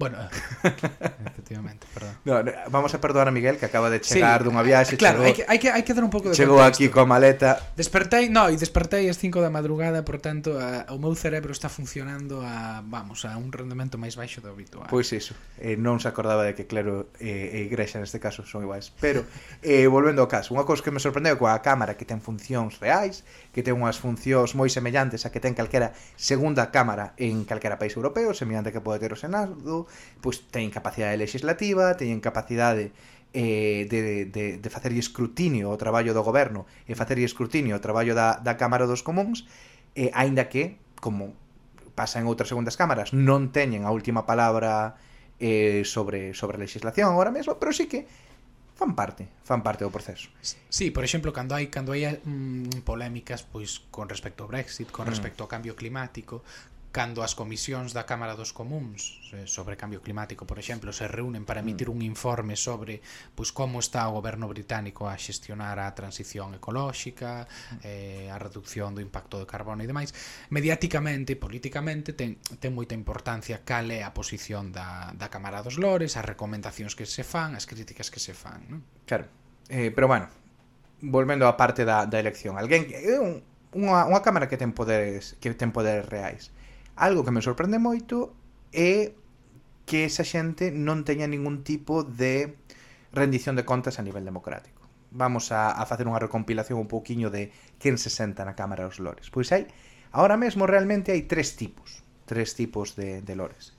Bueno, 0.04 0.18
eh. 0.20 0.28
efectivamente, 1.32 1.86
perdón. 1.94 2.12
No, 2.26 2.44
vamos 2.68 2.92
a 2.92 3.00
perdoar 3.00 3.28
a 3.28 3.30
Miguel 3.30 3.56
que 3.56 3.64
acaba 3.64 3.88
de 3.88 4.04
chegar 4.04 4.44
sí, 4.44 4.44
dunha 4.44 4.60
viaxe, 4.60 5.00
claro, 5.00 5.24
chegou. 5.24 5.32
hai 5.32 5.32
que 5.32 5.44
hai 5.48 5.56
que 5.56 5.68
hai 5.72 5.80
que 5.80 5.96
dar 5.96 6.04
un 6.04 6.12
pouco 6.12 6.28
de 6.28 6.36
Chegou 6.36 6.60
contexto. 6.60 6.84
aquí 6.84 6.92
coa 6.92 7.08
maleta. 7.08 7.56
Despertei, 7.72 8.28
no, 8.28 8.52
e 8.52 8.60
despertei 8.60 9.08
ás 9.08 9.16
5 9.16 9.40
da 9.40 9.48
madrugada, 9.48 10.04
por 10.04 10.20
tanto, 10.20 10.60
a, 10.60 10.84
o 10.92 11.00
meu 11.00 11.16
cerebro 11.16 11.56
está 11.56 11.72
funcionando 11.72 12.44
a, 12.44 12.84
vamos, 12.84 13.24
a 13.24 13.32
un 13.40 13.48
rendemento 13.48 13.96
máis 13.96 14.12
baixo 14.12 14.44
do 14.44 14.52
habitual. 14.52 14.92
Pois 14.92 15.08
iso. 15.16 15.32
Eh, 15.56 15.80
non 15.80 15.96
se 15.96 16.12
acordaba 16.12 16.44
de 16.44 16.52
que 16.52 16.68
claro 16.68 17.08
eh, 17.16 17.64
e 17.64 17.64
Igrexa 17.64 17.96
neste 17.96 18.20
caso 18.20 18.44
son 18.44 18.60
iguais, 18.60 18.92
pero 19.00 19.24
eh 19.64 19.88
volvendo 19.88 20.20
ao 20.20 20.28
caso, 20.28 20.52
unha 20.52 20.68
cousa 20.68 20.84
que 20.84 20.92
me 20.92 21.00
sorprendeu 21.00 21.40
coa 21.40 21.56
cámara 21.64 21.96
que 21.96 22.04
ten 22.04 22.20
funcións 22.20 22.76
reais, 22.76 23.24
que 23.56 23.64
ten 23.64 23.72
unhas 23.72 23.96
funcións 23.96 24.52
moi 24.52 24.68
semellantes 24.68 25.24
a 25.24 25.32
que 25.32 25.40
ten 25.40 25.56
calquera 25.56 25.96
segunda 26.20 26.68
cámara 26.68 27.16
en 27.16 27.48
calquera 27.48 27.80
país 27.80 27.96
europeo, 27.96 28.36
semellante 28.36 28.68
que 28.68 28.84
pode 28.84 29.00
ter 29.00 29.08
o 29.08 29.16
Senado, 29.16 29.88
pois 30.22 30.44
teñen 30.48 30.72
capacidade 30.72 31.16
legislativa, 31.16 31.94
teñen 31.98 32.22
capacidade 32.22 32.94
eh, 33.34 33.86
de, 33.90 34.26
de, 34.30 34.44
de 34.62 34.68
facer 34.70 34.94
escrutinio 34.94 35.74
ao 35.74 35.76
traballo 35.76 36.14
do 36.14 36.22
goberno 36.22 36.70
e 36.86 36.94
facer 36.94 37.18
escrutinio 37.18 37.74
ao 37.74 37.82
traballo 37.82 38.14
da, 38.14 38.38
da 38.38 38.54
Cámara 38.54 38.86
dos 38.86 39.02
Comuns, 39.02 39.44
eh, 39.98 40.14
aínda 40.14 40.46
que, 40.46 40.78
como 41.02 41.34
pasa 41.94 42.18
en 42.18 42.26
outras 42.30 42.50
segundas 42.50 42.78
cámaras, 42.78 43.14
non 43.14 43.50
teñen 43.50 43.86
a 43.86 43.90
última 43.90 44.26
palabra 44.26 44.98
eh, 45.42 45.82
sobre, 45.82 46.34
sobre 46.34 46.58
a 46.58 46.62
legislación 46.62 47.10
agora 47.10 47.34
mesmo, 47.34 47.58
pero 47.58 47.74
sí 47.74 47.90
que 47.90 48.06
fan 48.74 48.94
parte, 48.94 49.30
fan 49.46 49.62
parte 49.62 49.86
do 49.86 49.90
proceso. 49.90 50.30
Sí, 50.42 50.90
por 50.90 51.06
exemplo, 51.06 51.30
cando 51.30 51.54
hai 51.54 51.70
cando 51.70 51.94
hai 51.94 52.18
mm, 52.22 52.82
polémicas 52.82 53.46
pois 53.46 53.86
con 53.94 54.10
respecto 54.10 54.42
ao 54.42 54.50
Brexit, 54.50 54.90
con 54.90 55.06
mm. 55.06 55.10
respecto 55.10 55.42
mm. 55.42 55.44
ao 55.46 55.48
cambio 55.50 55.74
climático, 55.78 56.42
cando 56.94 57.26
as 57.26 57.34
comisións 57.34 57.90
da 57.90 58.06
Cámara 58.06 58.38
dos 58.38 58.54
Comuns 58.54 59.18
eh, 59.34 59.50
sobre 59.50 59.74
cambio 59.74 59.98
climático, 59.98 60.46
por 60.46 60.62
exemplo, 60.62 60.94
se 60.94 61.10
reúnen 61.10 61.42
para 61.42 61.58
emitir 61.58 61.90
mm. 61.90 61.94
un 61.98 62.00
informe 62.06 62.54
sobre 62.54 63.02
pois 63.34 63.50
como 63.50 63.82
está 63.82 64.06
o 64.06 64.14
goberno 64.14 64.46
británico 64.46 65.10
a 65.10 65.18
xestionar 65.18 65.82
a 65.82 65.90
transición 65.90 66.54
ecolóxica, 66.54 67.50
mm. 67.50 67.78
eh, 67.82 68.30
a 68.30 68.38
reducción 68.38 68.94
do 68.94 69.02
impacto 69.02 69.42
do 69.42 69.46
carbono 69.50 69.82
e 69.82 69.90
demais, 69.90 70.14
mediáticamente, 70.54 71.34
políticamente 71.34 72.14
ten 72.14 72.38
ten 72.62 72.70
moita 72.70 72.94
importancia 72.94 73.66
cal 73.66 73.90
é 73.90 74.06
a 74.06 74.14
posición 74.14 74.70
da 74.70 75.10
da 75.18 75.26
Cámara 75.26 75.66
dos 75.66 75.82
Lores, 75.82 76.14
as 76.14 76.22
recomendacións 76.22 76.94
que 76.94 77.10
se 77.10 77.26
fan, 77.26 77.58
as 77.58 77.66
críticas 77.66 78.06
que 78.06 78.22
se 78.22 78.38
fan, 78.38 78.62
non? 78.70 78.86
Claro. 79.02 79.26
Eh, 79.66 79.90
pero 79.90 80.06
bueno, 80.06 80.30
volvendo 81.02 81.50
á 81.50 81.58
parte 81.58 81.82
da 81.82 82.06
da 82.06 82.22
elección, 82.22 82.54
alguén 82.54 82.86
un 83.18 83.42
unha, 83.74 84.06
unha 84.06 84.22
cámara 84.22 84.46
que 84.46 84.54
ten 84.54 84.70
poderes 84.70 85.34
que 85.42 85.50
ten 85.58 85.74
poderes 85.74 86.06
reais 86.06 86.54
Algo 86.96 87.24
que 87.26 87.34
me 87.34 87.42
sorprende 87.42 87.82
moito 87.82 88.34
é 88.70 89.18
que 89.84 90.06
esa 90.06 90.22
xente 90.22 90.70
non 90.70 91.02
teña 91.02 91.26
ningún 91.26 91.66
tipo 91.66 92.06
de 92.06 92.54
rendición 93.10 93.58
de 93.58 93.66
contas 93.66 93.98
a 93.98 94.06
nivel 94.06 94.24
democrático. 94.24 94.86
Vamos 95.10 95.50
a, 95.50 95.74
a 95.74 95.82
facer 95.86 96.06
unha 96.06 96.22
recompilación 96.22 96.78
un 96.78 96.90
pouquiño 96.90 97.34
de 97.34 97.50
quen 97.82 97.98
se 97.98 98.10
senta 98.10 98.46
na 98.46 98.58
Cámara 98.58 98.86
dos 98.86 99.02
Lores. 99.02 99.30
Pois 99.30 99.50
hai, 99.50 99.66
ahora 100.14 100.38
mesmo 100.38 100.66
realmente 100.66 101.10
hai 101.10 101.26
tres 101.26 101.58
tipos, 101.58 102.02
tres 102.26 102.54
tipos 102.54 102.94
de, 102.94 103.22
de 103.22 103.34
lores. 103.34 103.74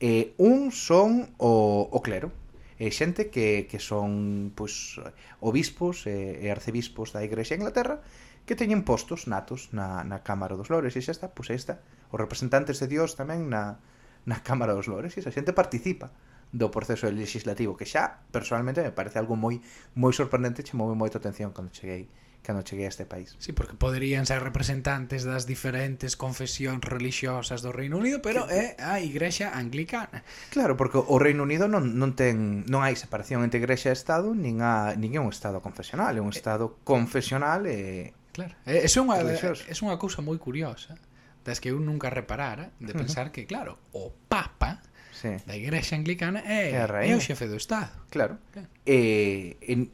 Eh, 0.00 0.32
un 0.36 0.72
son 0.72 1.32
o, 1.40 1.88
o 1.88 1.98
clero, 2.00 2.32
e 2.76 2.90
xente 2.90 3.30
que, 3.30 3.70
que 3.70 3.78
son 3.78 4.50
pois, 4.52 4.98
obispos 5.38 6.10
e 6.10 6.42
e 6.42 6.50
arcebispos 6.50 7.14
da 7.14 7.22
Igrexa 7.22 7.54
de 7.54 7.62
Inglaterra, 7.62 8.02
que 8.44 8.56
teñen 8.56 8.84
postos 8.84 9.24
natos 9.24 9.72
na, 9.72 10.04
na 10.04 10.20
Cámara 10.20 10.56
dos 10.56 10.68
Lores, 10.68 10.96
e 10.96 11.00
xa 11.00 11.16
está, 11.16 11.32
pois 11.32 11.48
aí 11.48 11.56
está, 11.56 11.80
os 12.12 12.20
representantes 12.20 12.76
de 12.80 12.86
Dios 12.88 13.16
tamén 13.16 13.48
na, 13.48 13.80
na 14.28 14.44
Cámara 14.44 14.76
dos 14.76 14.88
Lores, 14.88 15.16
e 15.16 15.24
xa, 15.24 15.32
a 15.32 15.36
xente 15.36 15.56
participa 15.56 16.12
do 16.54 16.70
proceso 16.70 17.10
legislativo, 17.10 17.74
que 17.74 17.88
xa, 17.88 18.22
personalmente, 18.30 18.84
me 18.84 18.94
parece 18.94 19.18
algo 19.18 19.34
moi 19.34 19.58
moi 19.96 20.12
sorprendente, 20.12 20.62
che 20.62 20.76
move 20.76 20.94
moita 20.94 21.18
atención 21.18 21.50
cando 21.50 21.72
cheguei 21.72 22.06
cando 22.44 22.60
cheguei 22.62 22.84
a 22.84 22.92
este 22.92 23.06
país. 23.06 23.34
Sí, 23.40 23.56
porque 23.56 23.72
poderían 23.72 24.28
ser 24.28 24.44
representantes 24.44 25.24
das 25.24 25.48
diferentes 25.48 26.14
confesións 26.14 26.84
religiosas 26.84 27.64
do 27.64 27.72
Reino 27.72 27.96
Unido, 27.96 28.20
pero 28.20 28.44
é 28.52 28.76
eh, 28.76 28.84
a 28.84 29.00
Igrexa 29.00 29.56
Anglicana. 29.56 30.22
Claro, 30.52 30.76
porque 30.76 31.00
o 31.00 31.16
Reino 31.16 31.42
Unido 31.42 31.66
non, 31.66 31.96
non 31.96 32.12
ten 32.12 32.68
non 32.68 32.84
hai 32.84 32.94
separación 32.94 33.42
entre 33.42 33.64
Igrexa 33.64 33.90
e 33.90 33.96
Estado, 33.96 34.36
nin 34.36 34.60
a 34.60 34.92
nin 34.94 35.16
é 35.16 35.20
un 35.24 35.32
Estado 35.32 35.64
confesional, 35.64 36.12
é 36.14 36.22
un 36.22 36.30
eh, 36.30 36.36
Estado 36.36 36.76
confesional 36.84 37.64
e 37.64 38.12
Claro, 38.34 38.50
é, 38.66 38.82
é 38.82 38.90
unha, 38.98 39.14
religioso. 39.22 39.62
é 39.70 39.74
unha 39.78 39.94
cousa 39.94 40.18
moi 40.18 40.42
curiosa 40.42 40.98
das 41.46 41.62
que 41.62 41.70
eu 41.70 41.78
nunca 41.78 42.10
reparara 42.10 42.74
de 42.82 42.90
pensar 42.90 43.30
que, 43.30 43.46
claro, 43.46 43.78
o 43.94 44.10
Papa 44.26 44.82
sí. 45.14 45.38
da 45.46 45.54
Igrexa 45.54 45.94
Anglicana 45.94 46.42
é, 46.42 46.74
é, 46.74 46.82
é 46.82 47.14
o 47.14 47.22
xefe 47.22 47.46
do 47.46 47.54
Estado. 47.54 47.94
Claro. 48.10 48.42
claro. 48.50 48.66
Eh, 48.82 49.54
en, 49.62 49.86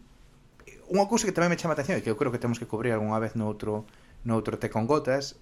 eh, 0.64 0.80
unha 0.88 1.04
cousa 1.04 1.28
que 1.28 1.37
tamén 1.37 1.52
me 1.52 1.61
chama 1.61 1.75
a 1.75 1.76
atención 1.76 2.00
e 2.00 2.02
que 2.02 2.09
eu 2.09 2.16
creo 2.16 2.32
que 2.32 2.40
temos 2.40 2.56
que 2.56 2.64
cobrir 2.64 2.97
algunha 2.97 3.20
vez 3.20 3.37
no 3.37 3.44
outro, 3.44 3.85
no 4.25 4.32
outro 4.40 4.56
te 4.56 4.73
con 4.73 4.88
gotas 4.88 5.37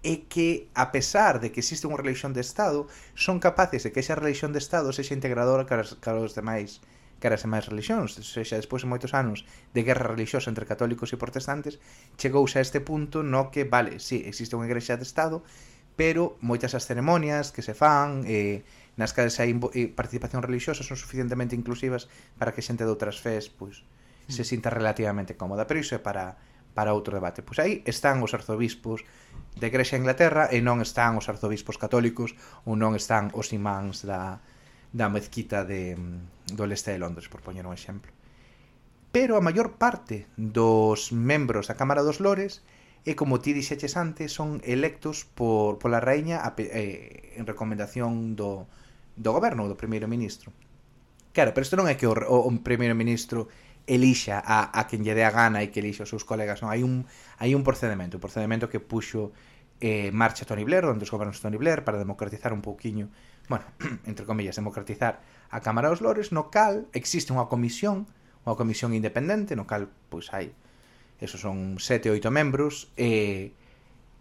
é 0.00 0.24
que, 0.24 0.72
a 0.72 0.88
pesar 0.96 1.44
de 1.44 1.52
que 1.52 1.60
existe 1.60 1.84
unha 1.84 2.00
religión 2.00 2.32
de 2.32 2.40
Estado, 2.40 2.88
son 3.12 3.36
capaces 3.36 3.84
de 3.84 3.92
que 3.92 4.00
esa 4.00 4.16
religión 4.16 4.56
de 4.56 4.60
Estado 4.64 4.88
sexa 4.96 5.12
integradora 5.12 5.68
cara, 5.68 5.84
cara 6.00 6.24
os 6.24 6.32
demais 6.32 6.80
caras 7.20 7.44
as 7.44 7.50
máis 7.52 7.68
religións, 7.68 8.16
sexa 8.16 8.56
despois 8.56 8.82
de 8.82 8.90
moitos 8.90 9.12
anos 9.12 9.44
de 9.76 9.84
guerra 9.84 10.10
religiosa 10.10 10.48
entre 10.48 10.66
católicos 10.66 11.12
e 11.12 11.20
protestantes, 11.20 11.78
chegouse 12.16 12.58
a 12.58 12.64
este 12.64 12.80
punto 12.80 13.22
no 13.22 13.52
que, 13.52 13.68
vale, 13.68 14.00
sí, 14.00 14.24
existe 14.24 14.56
unha 14.56 14.66
igrexa 14.66 14.96
de 14.96 15.04
Estado, 15.04 15.44
pero 16.00 16.40
moitas 16.40 16.72
as 16.72 16.88
ceremonias 16.88 17.52
que 17.52 17.60
se 17.60 17.76
fan, 17.76 18.24
eh, 18.24 18.64
nas 18.96 19.12
cales 19.12 19.36
hai 19.38 19.52
eh, 19.52 19.92
participación 19.92 20.40
religiosa 20.40 20.80
son 20.80 20.96
suficientemente 20.96 21.52
inclusivas 21.52 22.08
para 22.40 22.56
que 22.56 22.64
xente 22.64 22.88
de 22.88 22.92
outras 22.92 23.20
fés 23.20 23.52
pois, 23.52 23.84
mm. 23.84 24.32
se 24.32 24.42
sinta 24.42 24.72
relativamente 24.72 25.36
cómoda, 25.36 25.68
pero 25.68 25.78
iso 25.78 25.94
é 25.94 26.02
para 26.02 26.40
para 26.74 26.94
outro 26.94 27.12
debate. 27.18 27.42
Pois 27.42 27.58
aí 27.58 27.82
están 27.84 28.22
os 28.22 28.32
arzobispos 28.32 29.02
de 29.58 29.68
Grecia 29.68 29.98
e 29.98 30.00
Inglaterra 30.00 30.48
e 30.54 30.62
non 30.62 30.78
están 30.80 31.18
os 31.18 31.26
arzobispos 31.26 31.76
católicos 31.76 32.38
ou 32.62 32.78
non 32.78 32.94
están 32.94 33.34
os 33.34 33.50
imáns 33.50 34.06
da, 34.06 34.38
da 34.92 35.08
mezquita 35.08 35.64
de, 35.64 35.96
mm, 35.96 36.54
do 36.56 36.66
leste 36.66 36.90
de 36.90 36.98
Londres, 36.98 37.28
por 37.30 37.40
poñer 37.42 37.66
un 37.66 37.74
exemplo. 37.74 38.10
Pero 39.10 39.34
a 39.34 39.42
maior 39.42 39.78
parte 39.78 40.30
dos 40.38 41.10
membros 41.10 41.66
da 41.66 41.78
Cámara 41.78 42.06
dos 42.06 42.22
Lores 42.22 42.62
e 43.04 43.16
como 43.16 43.40
ti 43.40 43.56
dixeches 43.56 43.96
antes, 43.96 44.32
son 44.32 44.60
electos 44.62 45.24
por 45.24 45.80
pola 45.80 46.04
raíña 46.04 46.44
a, 46.44 46.52
eh, 46.58 47.32
en 47.40 47.48
recomendación 47.48 48.36
do, 48.36 48.68
do 49.16 49.30
goberno, 49.32 49.66
do 49.72 49.80
primeiro 49.80 50.04
ministro. 50.04 50.52
Claro, 51.32 51.56
pero 51.56 51.64
isto 51.64 51.80
non 51.80 51.88
é 51.88 51.96
que 51.96 52.04
o, 52.04 52.12
o, 52.12 52.36
o 52.44 52.50
primeiro 52.60 52.92
ministro 52.92 53.48
elixa 53.88 54.36
a, 54.44 54.68
a 54.68 54.84
quen 54.84 55.00
lle 55.00 55.16
dé 55.16 55.24
a 55.24 55.32
gana 55.32 55.64
e 55.64 55.72
que 55.72 55.80
elixa 55.80 56.04
os 56.04 56.12
seus 56.12 56.28
colegas, 56.28 56.60
non, 56.60 56.68
hai 56.68 56.84
un, 56.84 57.08
hai 57.40 57.56
un 57.56 57.64
procedimento, 57.64 58.20
un 58.20 58.24
procedimento 58.24 58.68
que 58.68 58.84
puxo 58.84 59.32
eh, 59.80 60.12
marcha 60.12 60.44
Tony 60.44 60.68
Blair, 60.68 60.84
onde 60.84 61.08
os 61.08 61.10
gobernos 61.10 61.40
Tony 61.40 61.56
Blair, 61.56 61.82
para 61.88 61.96
democratizar 61.96 62.52
un 62.52 62.60
pouquiño 62.60 63.08
bueno, 63.50 63.64
entre 64.06 64.24
comillas, 64.24 64.54
democratizar 64.54 65.20
a 65.50 65.60
Cámara 65.60 65.90
dos 65.90 66.00
Lores, 66.00 66.30
no 66.30 66.54
cal 66.54 66.86
existe 66.94 67.34
unha 67.34 67.50
comisión, 67.50 68.06
unha 68.46 68.54
comisión 68.54 68.94
independente, 68.94 69.58
no 69.58 69.66
cal, 69.66 69.90
pois 70.06 70.30
hai, 70.30 70.54
esos 71.18 71.42
son 71.42 71.82
sete 71.82 72.14
oito 72.14 72.30
membros, 72.30 72.94
e 72.94 73.10
eh, 73.10 73.44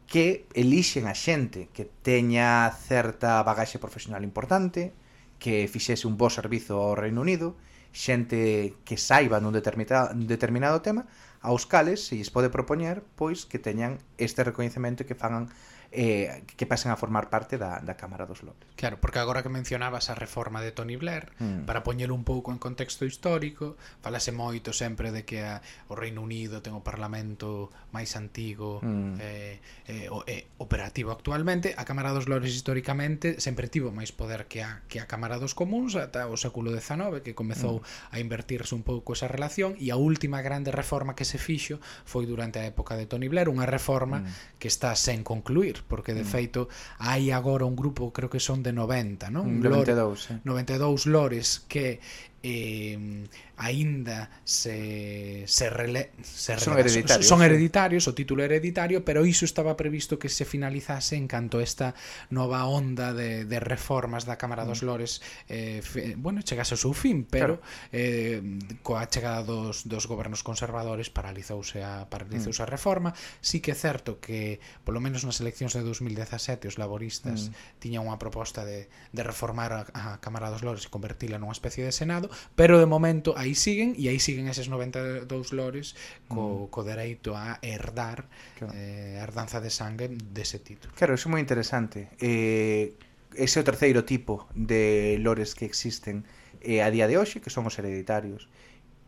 que 0.09 0.49
elixen 0.57 1.05
a 1.05 1.13
xente 1.13 1.69
que 1.69 1.85
teña 1.85 2.73
certa 2.73 3.45
bagaxe 3.45 3.77
profesional 3.77 4.25
importante, 4.25 4.97
que 5.37 5.69
fixese 5.69 6.09
un 6.09 6.17
bo 6.17 6.33
servizo 6.33 6.81
ao 6.81 6.97
Reino 6.97 7.21
Unido, 7.21 7.53
xente 7.93 8.81
que 8.81 8.97
saiba 8.97 9.37
nun 9.37 9.53
determinado, 9.53 10.09
determinado 10.17 10.81
tema, 10.81 11.05
aos 11.41 11.65
cales 11.65 12.03
se 12.05 12.19
lles 12.19 12.31
pode 12.31 12.51
propoñer 12.51 13.03
pois 13.15 13.47
que 13.47 13.59
teñan 13.59 13.99
este 14.19 14.43
recoñecemento 14.43 15.07
que 15.07 15.15
fagan 15.15 15.47
eh, 15.91 16.43
que 16.55 16.65
pasen 16.65 16.91
a 16.91 16.97
formar 16.97 17.29
parte 17.29 17.57
da, 17.57 17.81
da 17.81 17.97
Cámara 17.97 18.29
dos 18.29 18.45
Lores. 18.45 18.61
Claro, 18.77 19.01
porque 19.01 19.17
agora 19.17 19.41
que 19.41 19.49
mencionabas 19.49 20.09
a 20.09 20.15
reforma 20.15 20.61
de 20.61 20.71
Tony 20.71 20.95
Blair, 20.97 21.33
mm. 21.39 21.65
para 21.65 21.81
poñelo 21.81 22.13
un 22.13 22.23
pouco 22.23 22.53
en 22.53 22.61
contexto 22.61 23.09
histórico, 23.09 23.73
falase 24.05 24.29
moito 24.29 24.69
sempre 24.69 25.09
de 25.09 25.25
que 25.25 25.41
a, 25.41 25.65
o 25.89 25.97
Reino 25.97 26.21
Unido 26.21 26.61
ten 26.61 26.77
o 26.77 26.85
Parlamento 26.85 27.73
máis 27.89 28.13
antigo 28.13 28.85
mm. 28.85 29.17
eh, 29.17 29.57
eh, 29.89 30.07
o, 30.13 30.21
eh, 30.29 30.45
operativo 30.61 31.09
actualmente, 31.09 31.73
a 31.73 31.89
Cámara 31.89 32.13
dos 32.13 32.29
Lores 32.29 32.53
históricamente 32.53 33.41
sempre 33.41 33.65
tivo 33.65 33.89
máis 33.89 34.13
poder 34.13 34.45
que 34.45 34.61
a, 34.61 34.85
que 34.85 35.01
a 35.01 35.09
Cámara 35.09 35.41
dos 35.41 35.57
Comuns 35.57 35.97
ata 35.97 36.29
o 36.29 36.37
século 36.37 36.69
XIX, 36.69 37.25
que 37.25 37.33
comezou 37.33 37.81
mm. 37.81 38.13
a 38.13 38.21
invertirse 38.21 38.77
un 38.77 38.85
pouco 38.85 39.17
esa 39.17 39.25
relación, 39.25 39.73
e 39.81 39.89
a 39.89 39.97
última 39.97 40.45
grande 40.45 40.69
reforma 40.69 41.17
que 41.17 41.25
se 41.29 41.37
fixo 41.37 41.77
foi 42.09 42.25
durante 42.25 42.57
a 42.57 42.65
época 42.65 42.97
de 42.97 43.05
Tony 43.05 43.29
Blair, 43.29 43.53
unha 43.53 43.69
reforma 43.69 44.25
mm. 44.25 44.57
que 44.57 44.65
está 44.65 44.97
sen 44.97 45.21
concluir, 45.21 45.85
porque 45.85 46.17
de 46.17 46.25
mm. 46.25 46.33
feito 46.33 46.61
hai 46.97 47.29
agora 47.29 47.69
un 47.69 47.77
grupo, 47.77 48.09
creo 48.09 48.33
que 48.33 48.41
son 48.41 48.65
de 48.65 48.73
90, 48.73 49.29
non? 49.29 49.61
92, 49.61 49.69
Lore, 49.69 50.33
eh. 50.33 50.41
92 50.41 51.05
lores 51.05 51.47
que 51.69 52.01
eh, 52.43 53.27
aínda 53.59 54.31
se, 54.45 55.43
se, 55.47 55.69
rele, 55.69 56.11
se 56.23 56.57
son, 56.57 56.75
rele, 56.75 56.89
hereditarios, 56.89 57.27
son, 57.27 57.43
hereditarios 57.43 58.07
o 58.07 58.15
título 58.15 58.43
hereditario 58.43 59.03
pero 59.03 59.27
iso 59.27 59.43
estaba 59.43 59.75
previsto 59.75 60.15
que 60.15 60.31
se 60.31 60.47
finalizase 60.47 61.19
en 61.19 61.27
canto 61.27 61.59
esta 61.59 61.93
nova 62.31 62.63
onda 62.71 63.11
de, 63.11 63.43
de 63.43 63.59
reformas 63.59 64.23
da 64.23 64.39
Cámara 64.39 64.63
dos 64.63 64.79
mm. 64.79 64.87
Lores 64.87 65.19
eh, 65.51 65.83
fe, 65.83 66.15
bueno, 66.15 66.39
chegase 66.39 66.71
ao 66.71 66.79
seu 66.79 66.95
fin 66.95 67.27
pero 67.27 67.59
claro. 67.59 67.91
eh, 67.91 68.39
coa 68.79 69.03
chegada 69.11 69.43
dos, 69.43 69.83
dos 69.83 70.07
gobernos 70.07 70.39
conservadores 70.39 71.11
paralizouse 71.11 71.83
a, 71.83 72.07
paralizouse 72.07 72.63
mm. 72.63 72.65
a 72.65 72.67
reforma 72.71 73.09
sí 73.43 73.59
que 73.59 73.75
é 73.75 73.77
certo 73.77 74.23
que 74.23 74.63
polo 74.87 75.03
menos 75.03 75.27
nas 75.27 75.43
eleccións 75.43 75.75
de 75.75 75.83
2017 75.83 76.71
os 76.71 76.79
laboristas 76.79 77.51
mm. 77.51 77.83
tiñan 77.83 78.07
unha 78.07 78.15
proposta 78.15 78.63
de, 78.63 78.87
de 79.11 79.21
reformar 79.27 79.75
a, 79.75 79.81
a 79.91 80.03
Cámara 80.23 80.47
dos 80.47 80.63
Lores 80.63 80.87
e 80.87 80.89
convertila 80.89 81.35
nunha 81.35 81.51
especie 81.51 81.83
de 81.83 81.91
Senado 81.91 82.28
pero 82.55 82.79
de 82.79 82.85
momento 82.85 83.33
aí 83.37 83.53
siguen 83.53 83.93
e 83.97 84.07
aí 84.09 84.19
siguen 84.19 84.47
eses 84.47 84.69
92 84.69 85.27
lores 85.53 85.95
co, 86.27 86.65
mm. 86.65 86.73
co 86.73 86.81
dereito 86.83 87.35
a 87.35 87.59
herdar 87.61 88.29
claro. 88.57 88.73
eh, 88.75 89.17
a 89.19 89.23
herdanza 89.25 89.59
de 89.59 89.69
sangue 89.69 90.09
dese 90.09 90.59
título. 90.59 90.93
Claro, 90.95 91.15
é 91.15 91.27
moi 91.29 91.41
interesante. 91.41 92.09
Eh, 92.19 92.95
ese 93.37 93.59
é 93.59 93.61
o 93.61 93.65
terceiro 93.65 94.03
tipo 94.03 94.49
de 94.57 95.17
lores 95.21 95.53
que 95.53 95.65
existen 95.65 96.25
eh, 96.61 96.81
a 96.81 96.89
día 96.89 97.07
de 97.07 97.15
hoxe, 97.17 97.39
que 97.39 97.53
son 97.53 97.67
os 97.69 97.77
hereditarios. 97.77 98.49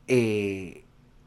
Eh, 0.08 0.84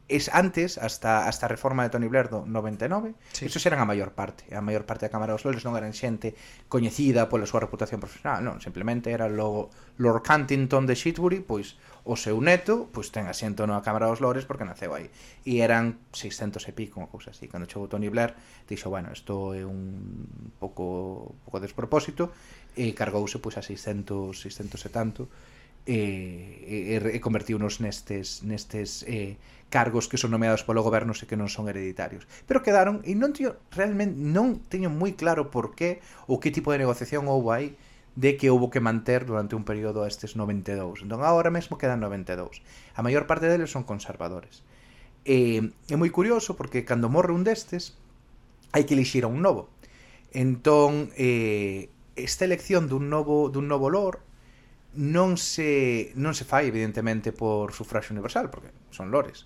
es 0.07 0.29
antes, 0.29 0.77
hasta, 0.77 1.27
hasta 1.27 1.45
a 1.45 1.49
reforma 1.49 1.83
de 1.83 1.89
Tony 1.89 2.07
Blair 2.07 2.29
do 2.29 2.45
99, 2.45 3.15
sí. 3.33 3.45
esos 3.45 3.65
eran 3.65 3.81
a 3.81 3.89
maior 3.89 4.13
parte. 4.13 4.45
A 4.53 4.61
maior 4.61 4.85
parte 4.85 5.09
da 5.09 5.13
Cámara 5.13 5.33
dos 5.33 5.45
Lores 5.49 5.65
non 5.65 5.73
eran 5.73 5.97
xente 5.97 6.37
coñecida 6.69 7.25
pola 7.25 7.49
súa 7.49 7.65
reputación 7.65 7.97
profesional, 7.97 8.45
non, 8.45 8.61
simplemente 8.61 9.09
era 9.09 9.25
logo 9.25 9.73
Lord 9.97 10.21
Huntington 10.21 10.85
de 10.85 10.93
Shitbury, 10.93 11.41
pois 11.41 11.81
o 12.05 12.13
seu 12.13 12.37
neto, 12.37 12.85
pois 12.93 13.09
ten 13.09 13.25
asiento 13.25 13.65
na 13.65 13.81
Cámara 13.81 14.05
dos 14.05 14.21
Lores 14.21 14.45
porque 14.45 14.61
naceu 14.61 14.93
aí. 14.93 15.09
E 15.41 15.65
eran 15.65 15.97
600 16.13 16.61
e 16.69 16.71
pico, 16.77 17.01
unha 17.01 17.09
cousa 17.09 17.33
así. 17.33 17.49
Cando 17.49 17.65
chegou 17.65 17.89
Tony 17.89 18.13
Blair, 18.13 18.37
dixo, 18.69 18.93
bueno, 18.93 19.09
isto 19.09 19.57
é 19.57 19.65
un 19.65 20.53
pouco, 20.61 21.33
pouco 21.49 21.57
despropósito, 21.57 22.29
e 22.77 22.93
cargouse 22.93 23.41
pois 23.41 23.57
a 23.57 23.65
600, 23.65 24.37
600 24.37 24.85
e 24.85 24.89
tanto, 24.93 25.21
eh, 25.85 26.97
e, 26.97 27.13
e 27.13 27.19
convertiunos 27.21 27.77
nestes, 27.77 28.41
nestes 28.41 29.05
eh, 29.05 29.37
cargos 29.69 30.07
que 30.09 30.17
son 30.17 30.33
nomeados 30.33 30.65
polo 30.65 30.81
goberno 30.81 31.13
e 31.13 31.25
que 31.29 31.37
non 31.37 31.49
son 31.49 31.69
hereditarios. 31.69 32.25
Pero 32.49 32.65
quedaron 32.65 33.05
e 33.05 33.13
non 33.13 33.33
teño, 33.33 33.57
realmente 33.73 34.17
non 34.17 34.61
teño 34.65 34.89
moi 34.89 35.13
claro 35.13 35.53
por 35.53 35.77
qué 35.77 36.01
ou 36.25 36.41
que 36.41 36.53
tipo 36.53 36.73
de 36.73 36.81
negociación 36.81 37.29
houve 37.29 37.51
aí 37.53 37.67
de 38.15 38.39
que 38.39 38.49
houbo 38.49 38.71
que 38.71 38.79
manter 38.79 39.27
durante 39.27 39.53
un 39.53 39.67
período 39.67 40.01
a 40.01 40.09
estes 40.09 40.33
92. 40.39 41.05
Entón 41.05 41.21
agora 41.21 41.51
mesmo 41.53 41.77
quedan 41.77 42.01
92. 42.01 42.63
A 42.95 43.01
maior 43.05 43.29
parte 43.29 43.45
deles 43.45 43.69
son 43.69 43.85
conservadores. 43.85 44.65
E 45.25 45.61
eh, 45.61 45.93
é 45.93 45.95
moi 45.99 46.09
curioso 46.09 46.57
porque 46.57 46.87
cando 46.87 47.11
morre 47.11 47.35
un 47.35 47.45
destes 47.45 47.93
hai 48.73 48.89
que 48.89 48.97
elixir 48.97 49.25
a 49.25 49.29
un 49.29 49.43
novo. 49.43 49.69
Entón, 50.31 51.11
eh, 51.19 51.93
esta 52.15 52.47
elección 52.47 52.87
dun 52.87 53.11
novo, 53.11 53.51
dun 53.51 53.67
novo 53.67 53.91
lord 53.91 54.23
non 54.95 55.37
se 55.37 56.11
non 56.15 56.33
se 56.33 56.47
fai 56.47 56.71
evidentemente 56.71 57.31
por 57.35 57.75
sufragio 57.75 58.15
universal, 58.15 58.49
porque 58.49 58.71
son 58.91 59.11
lores. 59.11 59.45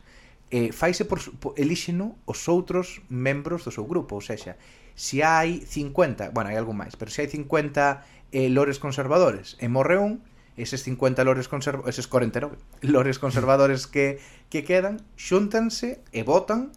Eh, 0.50 0.74
faise 0.74 1.06
por, 1.06 1.22
por 1.38 1.54
elíxeno 1.58 2.18
os 2.26 2.50
outros 2.50 3.06
membros 3.10 3.66
do 3.66 3.72
seu 3.74 3.86
grupo, 3.86 4.18
ou 4.18 4.24
seja, 4.26 4.58
se 4.98 5.22
hai 5.22 5.62
50, 5.62 6.34
bueno, 6.34 6.50
hai 6.50 6.58
algo 6.58 6.74
máis, 6.74 6.98
pero 6.98 7.14
se 7.14 7.22
hai 7.22 7.30
50 7.30 8.34
eh, 8.34 8.50
lores 8.50 8.82
conservadores 8.82 9.58
e 9.62 9.70
morre 9.70 10.02
un, 10.02 10.26
eses 10.58 10.84
50 10.84 11.24
lores 11.24 11.48
conservadores, 11.48 11.96
eses 11.96 12.10
49 12.10 12.58
lores 12.82 13.18
conservadores 13.18 13.88
que, 13.88 14.20
que 14.50 14.66
quedan, 14.66 15.00
xúntanse 15.16 16.02
e 16.12 16.22
votan 16.26 16.74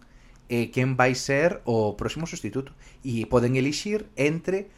eh, 0.53 0.69
quen 0.69 0.95
vai 0.95 1.17
ser 1.17 1.65
o 1.65 1.97
próximo 1.97 2.29
sustituto. 2.29 2.77
E 3.01 3.25
poden 3.25 3.57
elixir 3.57 4.07
entre 4.15 4.69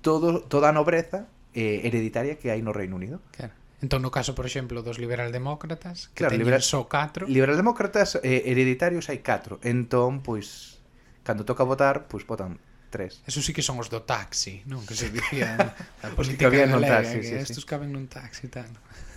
todo, 0.00 0.40
toda 0.46 0.70
a 0.70 0.76
nobreza 0.76 1.26
eh, 1.54 1.86
hereditaria 1.86 2.36
que 2.36 2.50
hai 2.50 2.60
no 2.60 2.74
Reino 2.74 2.98
Unido. 2.98 3.22
Claro. 3.32 3.54
Entón, 3.80 4.02
no 4.02 4.10
caso, 4.10 4.34
por 4.34 4.46
exemplo, 4.46 4.82
dos 4.82 4.98
liberaldemócratas, 4.98 6.12
que 6.12 6.26
claro, 6.26 6.34
teñen 6.34 6.46
liberal, 6.46 6.62
só 6.62 6.88
4. 6.88 7.28
Liberaldemócratas 7.28 8.20
eh, 8.22 8.50
hereditarios 8.50 9.08
hai 9.08 9.20
4. 9.22 9.60
Entón, 9.62 10.24
pois, 10.24 10.80
cando 11.22 11.44
toca 11.46 11.62
votar, 11.64 12.08
pois 12.08 12.24
votan 12.24 12.58
tres. 12.94 13.22
Eso 13.26 13.42
sí 13.42 13.52
que 13.52 13.60
son 13.60 13.82
os 13.82 13.90
do 13.90 14.06
taxi, 14.06 14.62
non? 14.70 14.86
Que 14.86 14.94
se 14.94 15.10
dicía 15.16 15.58
a 15.58 16.14
política 16.14 16.46
que 16.46 16.62
galega, 16.62 16.78
no 16.78 16.80
taxi, 16.80 17.18
que 17.18 17.26
sí, 17.26 17.34
estos 17.34 17.66
sí. 17.66 17.68
caben 17.68 17.90
nun 17.90 18.06
taxi 18.06 18.46
e 18.46 18.50
tal. 18.54 18.70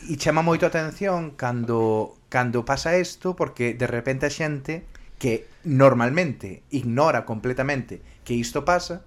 E 0.09 0.17
chama 0.17 0.41
moito 0.41 0.65
a 0.65 0.73
atención 0.73 1.37
cando 1.37 2.17
cando 2.33 2.65
pasa 2.65 2.97
isto 2.97 3.37
porque 3.37 3.77
de 3.77 3.85
repente 3.85 4.25
a 4.25 4.33
xente 4.33 4.89
que 5.21 5.45
normalmente 5.61 6.65
ignora 6.73 7.21
completamente 7.29 8.01
que 8.25 8.33
isto 8.33 8.65
pasa, 8.65 9.05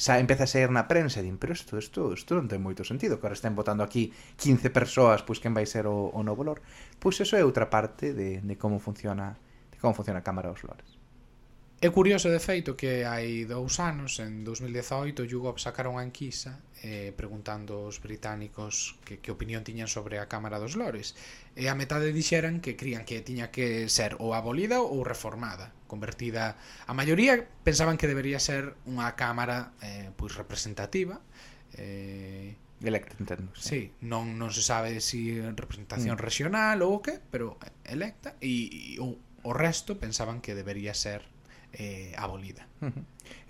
sa, 0.00 0.16
empeza 0.16 0.48
a 0.48 0.50
ser 0.50 0.72
na 0.72 0.88
prensa 0.88 1.20
e 1.20 1.26
din, 1.28 1.36
pero 1.36 1.52
isto, 1.52 1.76
isto, 1.76 2.16
isto 2.16 2.32
non 2.32 2.48
ten 2.48 2.64
moito 2.64 2.88
sentido, 2.88 3.20
que 3.20 3.28
ahora 3.28 3.36
estén 3.36 3.52
votando 3.52 3.84
aquí 3.84 4.16
15 4.40 4.72
persoas, 4.72 5.20
pois 5.20 5.44
quen 5.44 5.52
vai 5.52 5.68
ser 5.68 5.84
o, 5.84 6.08
o 6.16 6.24
novo 6.24 6.40
lor 6.40 6.64
Pois 7.00 7.16
eso 7.20 7.36
é 7.36 7.44
outra 7.44 7.72
parte 7.72 8.12
de, 8.12 8.44
de 8.44 8.54
como 8.60 8.76
funciona 8.80 9.36
de 9.72 9.78
como 9.80 9.96
funciona 9.96 10.20
a 10.20 10.26
Cámara 10.26 10.52
dos 10.52 10.64
Lores. 10.64 10.99
É 11.82 11.88
curioso, 11.88 12.28
de 12.28 12.44
feito, 12.44 12.76
que 12.76 13.08
hai 13.08 13.48
dous 13.48 13.80
anos, 13.80 14.20
en 14.20 14.44
2018, 14.44 15.24
YouGov 15.24 15.56
sacara 15.56 15.88
unha 15.88 16.04
enquisa 16.04 16.60
eh, 16.84 17.08
preguntando 17.16 17.88
aos 17.88 18.04
británicos 18.04 19.00
que, 19.00 19.16
que 19.16 19.32
opinión 19.32 19.64
tiñan 19.64 19.88
sobre 19.88 20.20
a 20.20 20.28
Cámara 20.28 20.60
dos 20.60 20.76
Lores. 20.76 21.16
E 21.56 21.72
a 21.72 21.74
metade 21.74 22.12
dixeran 22.12 22.60
que 22.60 22.76
crían 22.76 23.08
que 23.08 23.24
tiña 23.24 23.48
que 23.48 23.88
ser 23.88 24.20
ou 24.20 24.36
abolida 24.36 24.84
ou 24.84 25.00
reformada, 25.08 25.72
convertida... 25.88 26.60
A 26.84 26.92
maioría 26.92 27.48
pensaban 27.64 27.96
que 27.96 28.04
debería 28.04 28.44
ser 28.44 28.76
unha 28.84 29.16
Cámara 29.16 29.72
eh, 29.80 30.12
pois 30.20 30.36
representativa, 30.36 31.16
eh, 31.80 32.60
Electa, 32.84 33.16
entendo. 33.16 33.56
Sí. 33.56 33.68
sí, 33.68 33.80
non, 34.04 34.36
non 34.36 34.52
se 34.52 34.60
sabe 34.60 35.00
se 35.00 35.16
si 35.16 35.20
representación 35.40 36.16
mm. 36.16 36.24
regional 36.28 36.76
ou 36.84 36.96
o 36.96 37.02
que, 37.04 37.24
pero 37.32 37.56
electa 37.88 38.36
e, 38.44 38.68
e 38.68 39.00
o, 39.00 39.16
o 39.16 39.52
resto 39.56 39.96
pensaban 39.96 40.44
que 40.44 40.52
debería 40.52 40.92
ser 40.92 41.24
eh, 41.72 42.14
abolida. 42.16 42.66
Uh. 42.80 42.90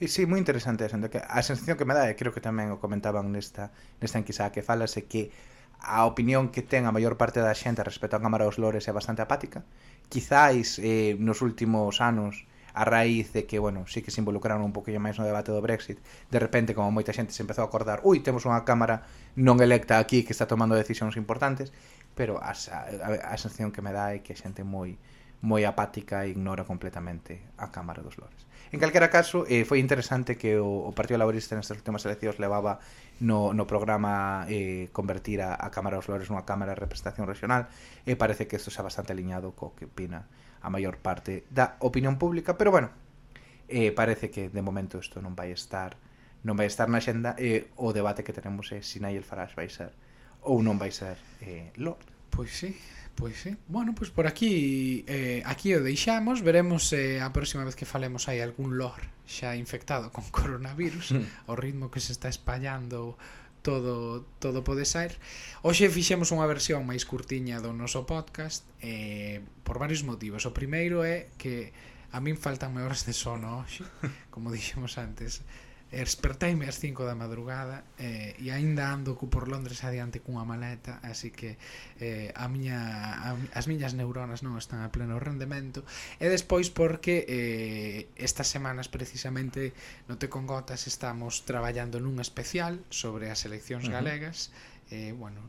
E 0.01 0.09
sí, 0.09 0.25
moi 0.29 0.41
interesante 0.41 0.85
eso. 0.85 0.97
Que 1.09 1.21
a 1.21 1.41
sensación 1.41 1.77
que 1.77 1.85
me 1.89 1.97
dá, 1.97 2.09
e 2.09 2.17
creo 2.17 2.33
que 2.33 2.45
tamén 2.45 2.73
o 2.73 2.81
comentaban 2.81 3.33
nesta, 3.33 3.73
nesta 4.01 4.21
enquisa, 4.21 4.53
que 4.53 4.61
falase 4.65 5.09
que 5.09 5.33
a 5.81 6.05
opinión 6.05 6.53
que 6.53 6.61
ten 6.61 6.85
a 6.85 6.93
maior 6.93 7.17
parte 7.17 7.41
da 7.41 7.57
xente 7.57 7.81
respecto 7.81 8.17
á 8.17 8.21
Cámara 8.21 8.45
dos 8.45 8.61
Lores 8.61 8.85
é 8.89 8.93
bastante 8.93 9.25
apática. 9.25 9.65
Quizáis 10.13 10.77
eh, 10.81 11.17
nos 11.17 11.41
últimos 11.41 12.05
anos 12.05 12.45
a 12.73 12.85
raíz 12.85 13.33
de 13.33 13.47
que, 13.47 13.59
bueno, 13.59 13.87
sí 13.87 14.03
que 14.03 14.11
se 14.11 14.21
involucraron 14.21 14.63
un 14.63 14.73
poquinho 14.73 15.01
máis 15.01 15.19
no 15.19 15.27
debate 15.27 15.51
do 15.51 15.61
Brexit, 15.65 15.99
de 16.31 16.39
repente, 16.39 16.77
como 16.77 16.93
moita 16.95 17.17
xente 17.17 17.33
se 17.35 17.43
empezou 17.43 17.65
a 17.65 17.69
acordar, 17.69 18.05
ui, 18.07 18.21
temos 18.21 18.47
unha 18.47 18.63
cámara 18.63 19.09
non 19.35 19.59
electa 19.59 19.99
aquí 19.99 20.23
que 20.23 20.37
está 20.37 20.47
tomando 20.47 20.79
decisións 20.79 21.17
importantes, 21.19 21.75
pero 22.15 22.39
a, 22.39 22.53
a, 22.53 23.35
a 23.35 23.37
sensación 23.41 23.75
que 23.75 23.83
me 23.83 23.91
dá 23.91 24.15
é 24.15 24.23
que 24.23 24.37
a 24.37 24.39
xente 24.39 24.63
moi 24.63 25.01
moi 25.41 25.65
apática 25.65 26.29
e 26.29 26.37
ignora 26.37 26.69
completamente 26.69 27.41
a 27.57 27.73
Cámara 27.73 28.05
dos 28.05 28.21
Lores. 28.21 28.45
En 28.71 28.79
calquera 28.79 29.09
caso, 29.09 29.49
eh, 29.49 29.65
foi 29.65 29.81
interesante 29.81 30.37
que 30.37 30.61
o, 30.61 30.87
o 30.87 30.93
Partido 30.93 31.19
Laborista 31.19 31.57
nestas 31.57 31.81
últimas 31.81 32.05
eleccións 32.05 32.37
levaba 32.37 32.79
no, 33.25 33.57
no 33.57 33.65
programa 33.65 34.45
eh, 34.53 34.93
convertir 34.93 35.41
a, 35.41 35.57
a 35.57 35.73
Cámara 35.73 35.97
dos 35.97 36.13
Lores 36.13 36.29
nunha 36.29 36.45
Cámara 36.45 36.77
de 36.77 36.85
Representación 36.85 37.25
Regional 37.25 37.73
e 38.05 38.15
parece 38.21 38.45
que 38.45 38.61
isto 38.61 38.69
xa 38.69 38.85
bastante 38.85 39.17
aliñado 39.17 39.57
co 39.57 39.73
que 39.73 39.89
opina 39.89 40.29
a 40.61 40.69
maior 40.69 41.01
parte 41.01 41.49
da 41.49 41.81
opinión 41.81 42.21
pública, 42.21 42.61
pero 42.61 42.69
bueno, 42.69 42.93
eh, 43.73 43.97
parece 43.97 44.29
que 44.29 44.53
de 44.53 44.63
momento 44.63 45.01
isto 45.01 45.25
non 45.25 45.33
vai 45.33 45.57
estar 45.57 45.97
non 46.45 46.57
vai 46.57 46.69
estar 46.69 46.89
na 46.89 47.01
xenda 47.01 47.37
e 47.37 47.69
eh, 47.69 47.81
o 47.81 47.93
debate 47.93 48.25
que 48.25 48.33
tenemos 48.37 48.73
é 48.73 48.81
eh, 48.81 48.83
se 48.85 49.01
Nigel 49.01 49.25
Farage 49.25 49.57
vai 49.57 49.69
ser 49.69 49.93
ou 50.45 50.65
non 50.65 50.81
vai 50.81 50.93
ser 50.93 51.17
eh, 51.45 51.73
Lord. 51.77 52.05
Pois 52.33 52.53
sí, 52.53 52.77
Pois 53.21 53.37
sí. 53.37 53.55
Bueno, 53.69 53.95
pois 53.95 54.09
por 54.09 54.27
aquí 54.27 55.05
eh, 55.07 55.45
aquí 55.45 55.77
o 55.77 55.85
deixamos, 55.85 56.41
veremos 56.41 56.89
eh, 56.97 57.21
a 57.21 57.37
próxima 57.37 57.69
vez 57.69 57.77
que 57.77 57.85
falemos 57.85 58.33
hai 58.33 58.41
algún 58.41 58.81
lor 58.81 58.97
xa 59.29 59.61
infectado 59.61 60.09
con 60.09 60.25
coronavirus, 60.33 61.13
hmm. 61.13 61.53
o 61.53 61.55
ritmo 61.55 61.93
que 61.93 62.01
se 62.01 62.17
está 62.17 62.33
espallando 62.33 63.21
todo 63.61 64.25
todo 64.41 64.65
pode 64.65 64.89
sair. 64.89 65.21
Hoxe 65.61 65.93
fixemos 65.93 66.33
unha 66.33 66.49
versión 66.49 66.89
máis 66.89 67.05
curtiña 67.05 67.61
do 67.61 67.77
noso 67.77 68.09
podcast 68.09 68.65
eh, 68.81 69.45
por 69.69 69.77
varios 69.77 70.01
motivos. 70.01 70.49
O 70.49 70.57
primeiro 70.57 71.05
é 71.05 71.29
que 71.37 71.77
a 72.17 72.25
min 72.25 72.41
faltan 72.41 72.73
horas 72.81 73.05
de 73.05 73.13
sono 73.13 73.61
hoxe, 73.61 73.85
como 74.33 74.49
dixemos 74.49 74.97
antes 74.97 75.45
Esperteime 75.91 76.71
ás 76.71 76.79
5 76.79 77.03
da 77.03 77.19
madrugada 77.19 77.83
eh, 77.99 78.39
e 78.39 78.55
aínda 78.55 78.95
ando 78.95 79.19
cu 79.19 79.27
por 79.27 79.51
Londres 79.51 79.83
adiante 79.83 80.23
cunha 80.23 80.47
maleta, 80.47 81.03
así 81.03 81.35
que 81.35 81.59
eh, 81.99 82.31
a 82.39 82.47
miña 82.47 82.79
a, 82.79 83.35
as 83.59 83.67
miñas 83.67 83.99
neuronas 83.99 84.47
non 84.47 84.55
están 84.55 84.87
a 84.87 84.95
pleno 84.95 85.19
rendemento. 85.19 85.83
E 86.23 86.31
despois 86.31 86.71
porque 86.71 87.27
eh, 87.27 88.07
estas 88.15 88.47
semanas 88.47 88.87
precisamente 88.87 89.75
no 90.07 90.15
Te 90.15 90.31
con 90.31 90.47
Gotas 90.47 90.87
estamos 90.87 91.43
traballando 91.43 91.99
nun 91.99 92.23
especial 92.23 92.79
sobre 92.95 93.27
as 93.35 93.43
eleccións 93.43 93.87
uh 93.87 93.91
-huh. 93.91 93.99
galegas 93.99 94.55
eh, 94.91 95.15
bueno, 95.17 95.41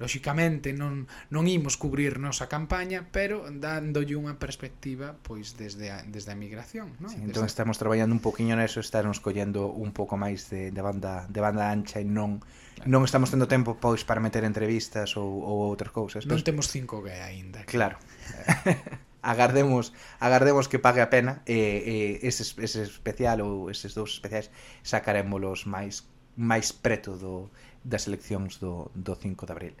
lóxicamente 0.00 0.72
non, 0.72 1.04
non 1.28 1.44
imos 1.44 1.76
cubrir 1.76 2.16
nosa 2.16 2.48
campaña, 2.48 3.12
pero 3.12 3.44
dándolle 3.52 4.16
unha 4.16 4.40
perspectiva 4.40 5.20
pois 5.20 5.54
desde 5.60 5.92
a, 5.92 6.00
desde 6.08 6.32
a 6.32 6.36
migración, 6.36 6.96
non? 6.96 7.12
Sí, 7.12 7.20
desde... 7.20 7.28
Entón 7.36 7.44
estamos 7.44 7.76
traballando 7.76 8.16
un 8.16 8.24
poquinho 8.24 8.56
neso, 8.56 8.80
estamos 8.80 9.20
collendo 9.20 9.68
un 9.68 9.92
pouco 9.92 10.16
máis 10.16 10.48
de, 10.48 10.72
de 10.72 10.80
banda 10.80 11.28
de 11.28 11.40
banda 11.44 11.68
ancha 11.68 12.00
e 12.00 12.08
non 12.08 12.40
claro. 12.40 12.88
non 12.88 13.04
estamos 13.04 13.28
tendo 13.28 13.44
tempo 13.44 13.76
pois 13.76 14.00
para 14.08 14.18
meter 14.18 14.48
entrevistas 14.48 15.12
ou, 15.20 15.44
ou 15.44 15.68
outras 15.68 15.92
cousas. 15.92 16.24
Non 16.24 16.40
pois... 16.40 16.48
temos 16.48 16.66
5G 16.72 17.06
aínda. 17.20 17.68
Claro. 17.68 18.00
agardemos 19.26 19.92
agardemos 20.24 20.72
que 20.72 20.78
pague 20.78 21.02
a 21.02 21.10
pena 21.12 21.42
e, 21.44 22.16
e 22.22 22.28
ese, 22.28 22.46
ese 22.62 22.86
especial 22.86 23.44
ou 23.44 23.68
eses 23.68 23.92
dous 23.92 24.16
especiais 24.16 24.48
sacarémolos 24.86 25.66
máis 25.68 26.06
máis 26.36 26.72
preto 26.72 27.16
do, 27.16 27.48
das 27.82 28.06
eleccións 28.06 28.60
do, 28.60 28.92
do 28.92 29.16
5 29.16 29.44
de 29.48 29.52
abril. 29.52 29.74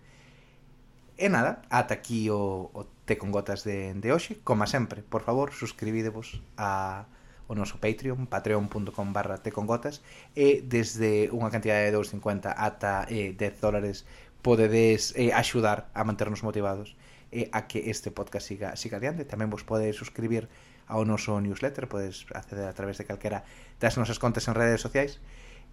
E 1.16 1.32
nada, 1.32 1.64
ata 1.72 1.96
aquí 1.96 2.28
o, 2.28 2.68
o 2.72 2.84
Te 3.08 3.16
con 3.16 3.32
Gotas 3.32 3.64
de, 3.64 3.96
de 3.96 4.12
hoxe. 4.12 4.36
Como 4.44 4.66
sempre, 4.68 5.00
por 5.00 5.24
favor, 5.24 5.52
suscribidevos 5.52 6.42
a 6.60 7.06
o 7.46 7.54
noso 7.54 7.78
Patreon, 7.78 8.26
patreon.com 8.26 9.12
barra 9.14 9.38
tecongotas, 9.38 10.02
e 10.34 10.66
desde 10.66 11.30
unha 11.30 11.46
cantidade 11.46 11.86
de 11.86 11.94
2,50 11.94 12.50
ata 12.50 13.06
eh, 13.06 13.38
10 13.38 13.62
dólares 13.62 14.02
podedes 14.42 15.14
eh, 15.14 15.30
axudar 15.30 15.86
a 15.94 16.02
manternos 16.02 16.42
motivados 16.42 16.98
e 17.30 17.46
eh, 17.46 17.54
a 17.54 17.70
que 17.70 17.86
este 17.90 18.10
podcast 18.10 18.46
siga, 18.46 18.74
siga 18.74 18.98
adiante. 18.98 19.22
Tamén 19.26 19.50
vos 19.50 19.62
podedes 19.62 19.94
suscribir 19.94 20.50
ao 20.90 21.06
noso 21.06 21.38
newsletter, 21.38 21.86
podes 21.86 22.26
acceder 22.34 22.66
a 22.66 22.74
través 22.74 22.98
de 22.98 23.06
calquera 23.06 23.46
das 23.78 23.94
nosas 23.94 24.18
contas 24.18 24.46
en 24.50 24.54
redes 24.58 24.82
sociais, 24.82 25.22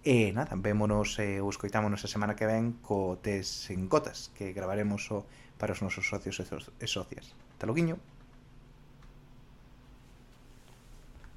E 0.04 0.36
nada, 0.36 0.52
vémonos 0.52 1.16
e 1.16 1.40
eh, 1.40 1.48
escoitámonos 1.48 2.04
a 2.04 2.12
semana 2.12 2.36
que 2.36 2.44
ven 2.44 2.76
co 2.84 3.16
Tes 3.24 3.72
en 3.72 3.88
Gotas 3.88 4.28
que 4.36 4.52
gravaremos 4.52 5.08
o 5.08 5.24
para 5.56 5.72
os 5.72 5.80
nosos 5.80 6.04
socios 6.04 6.36
e, 6.40 6.44
so 6.44 6.60
e 6.76 6.86
socias. 6.86 7.32
Hasta 7.56 7.64
loguiño. 7.64 7.96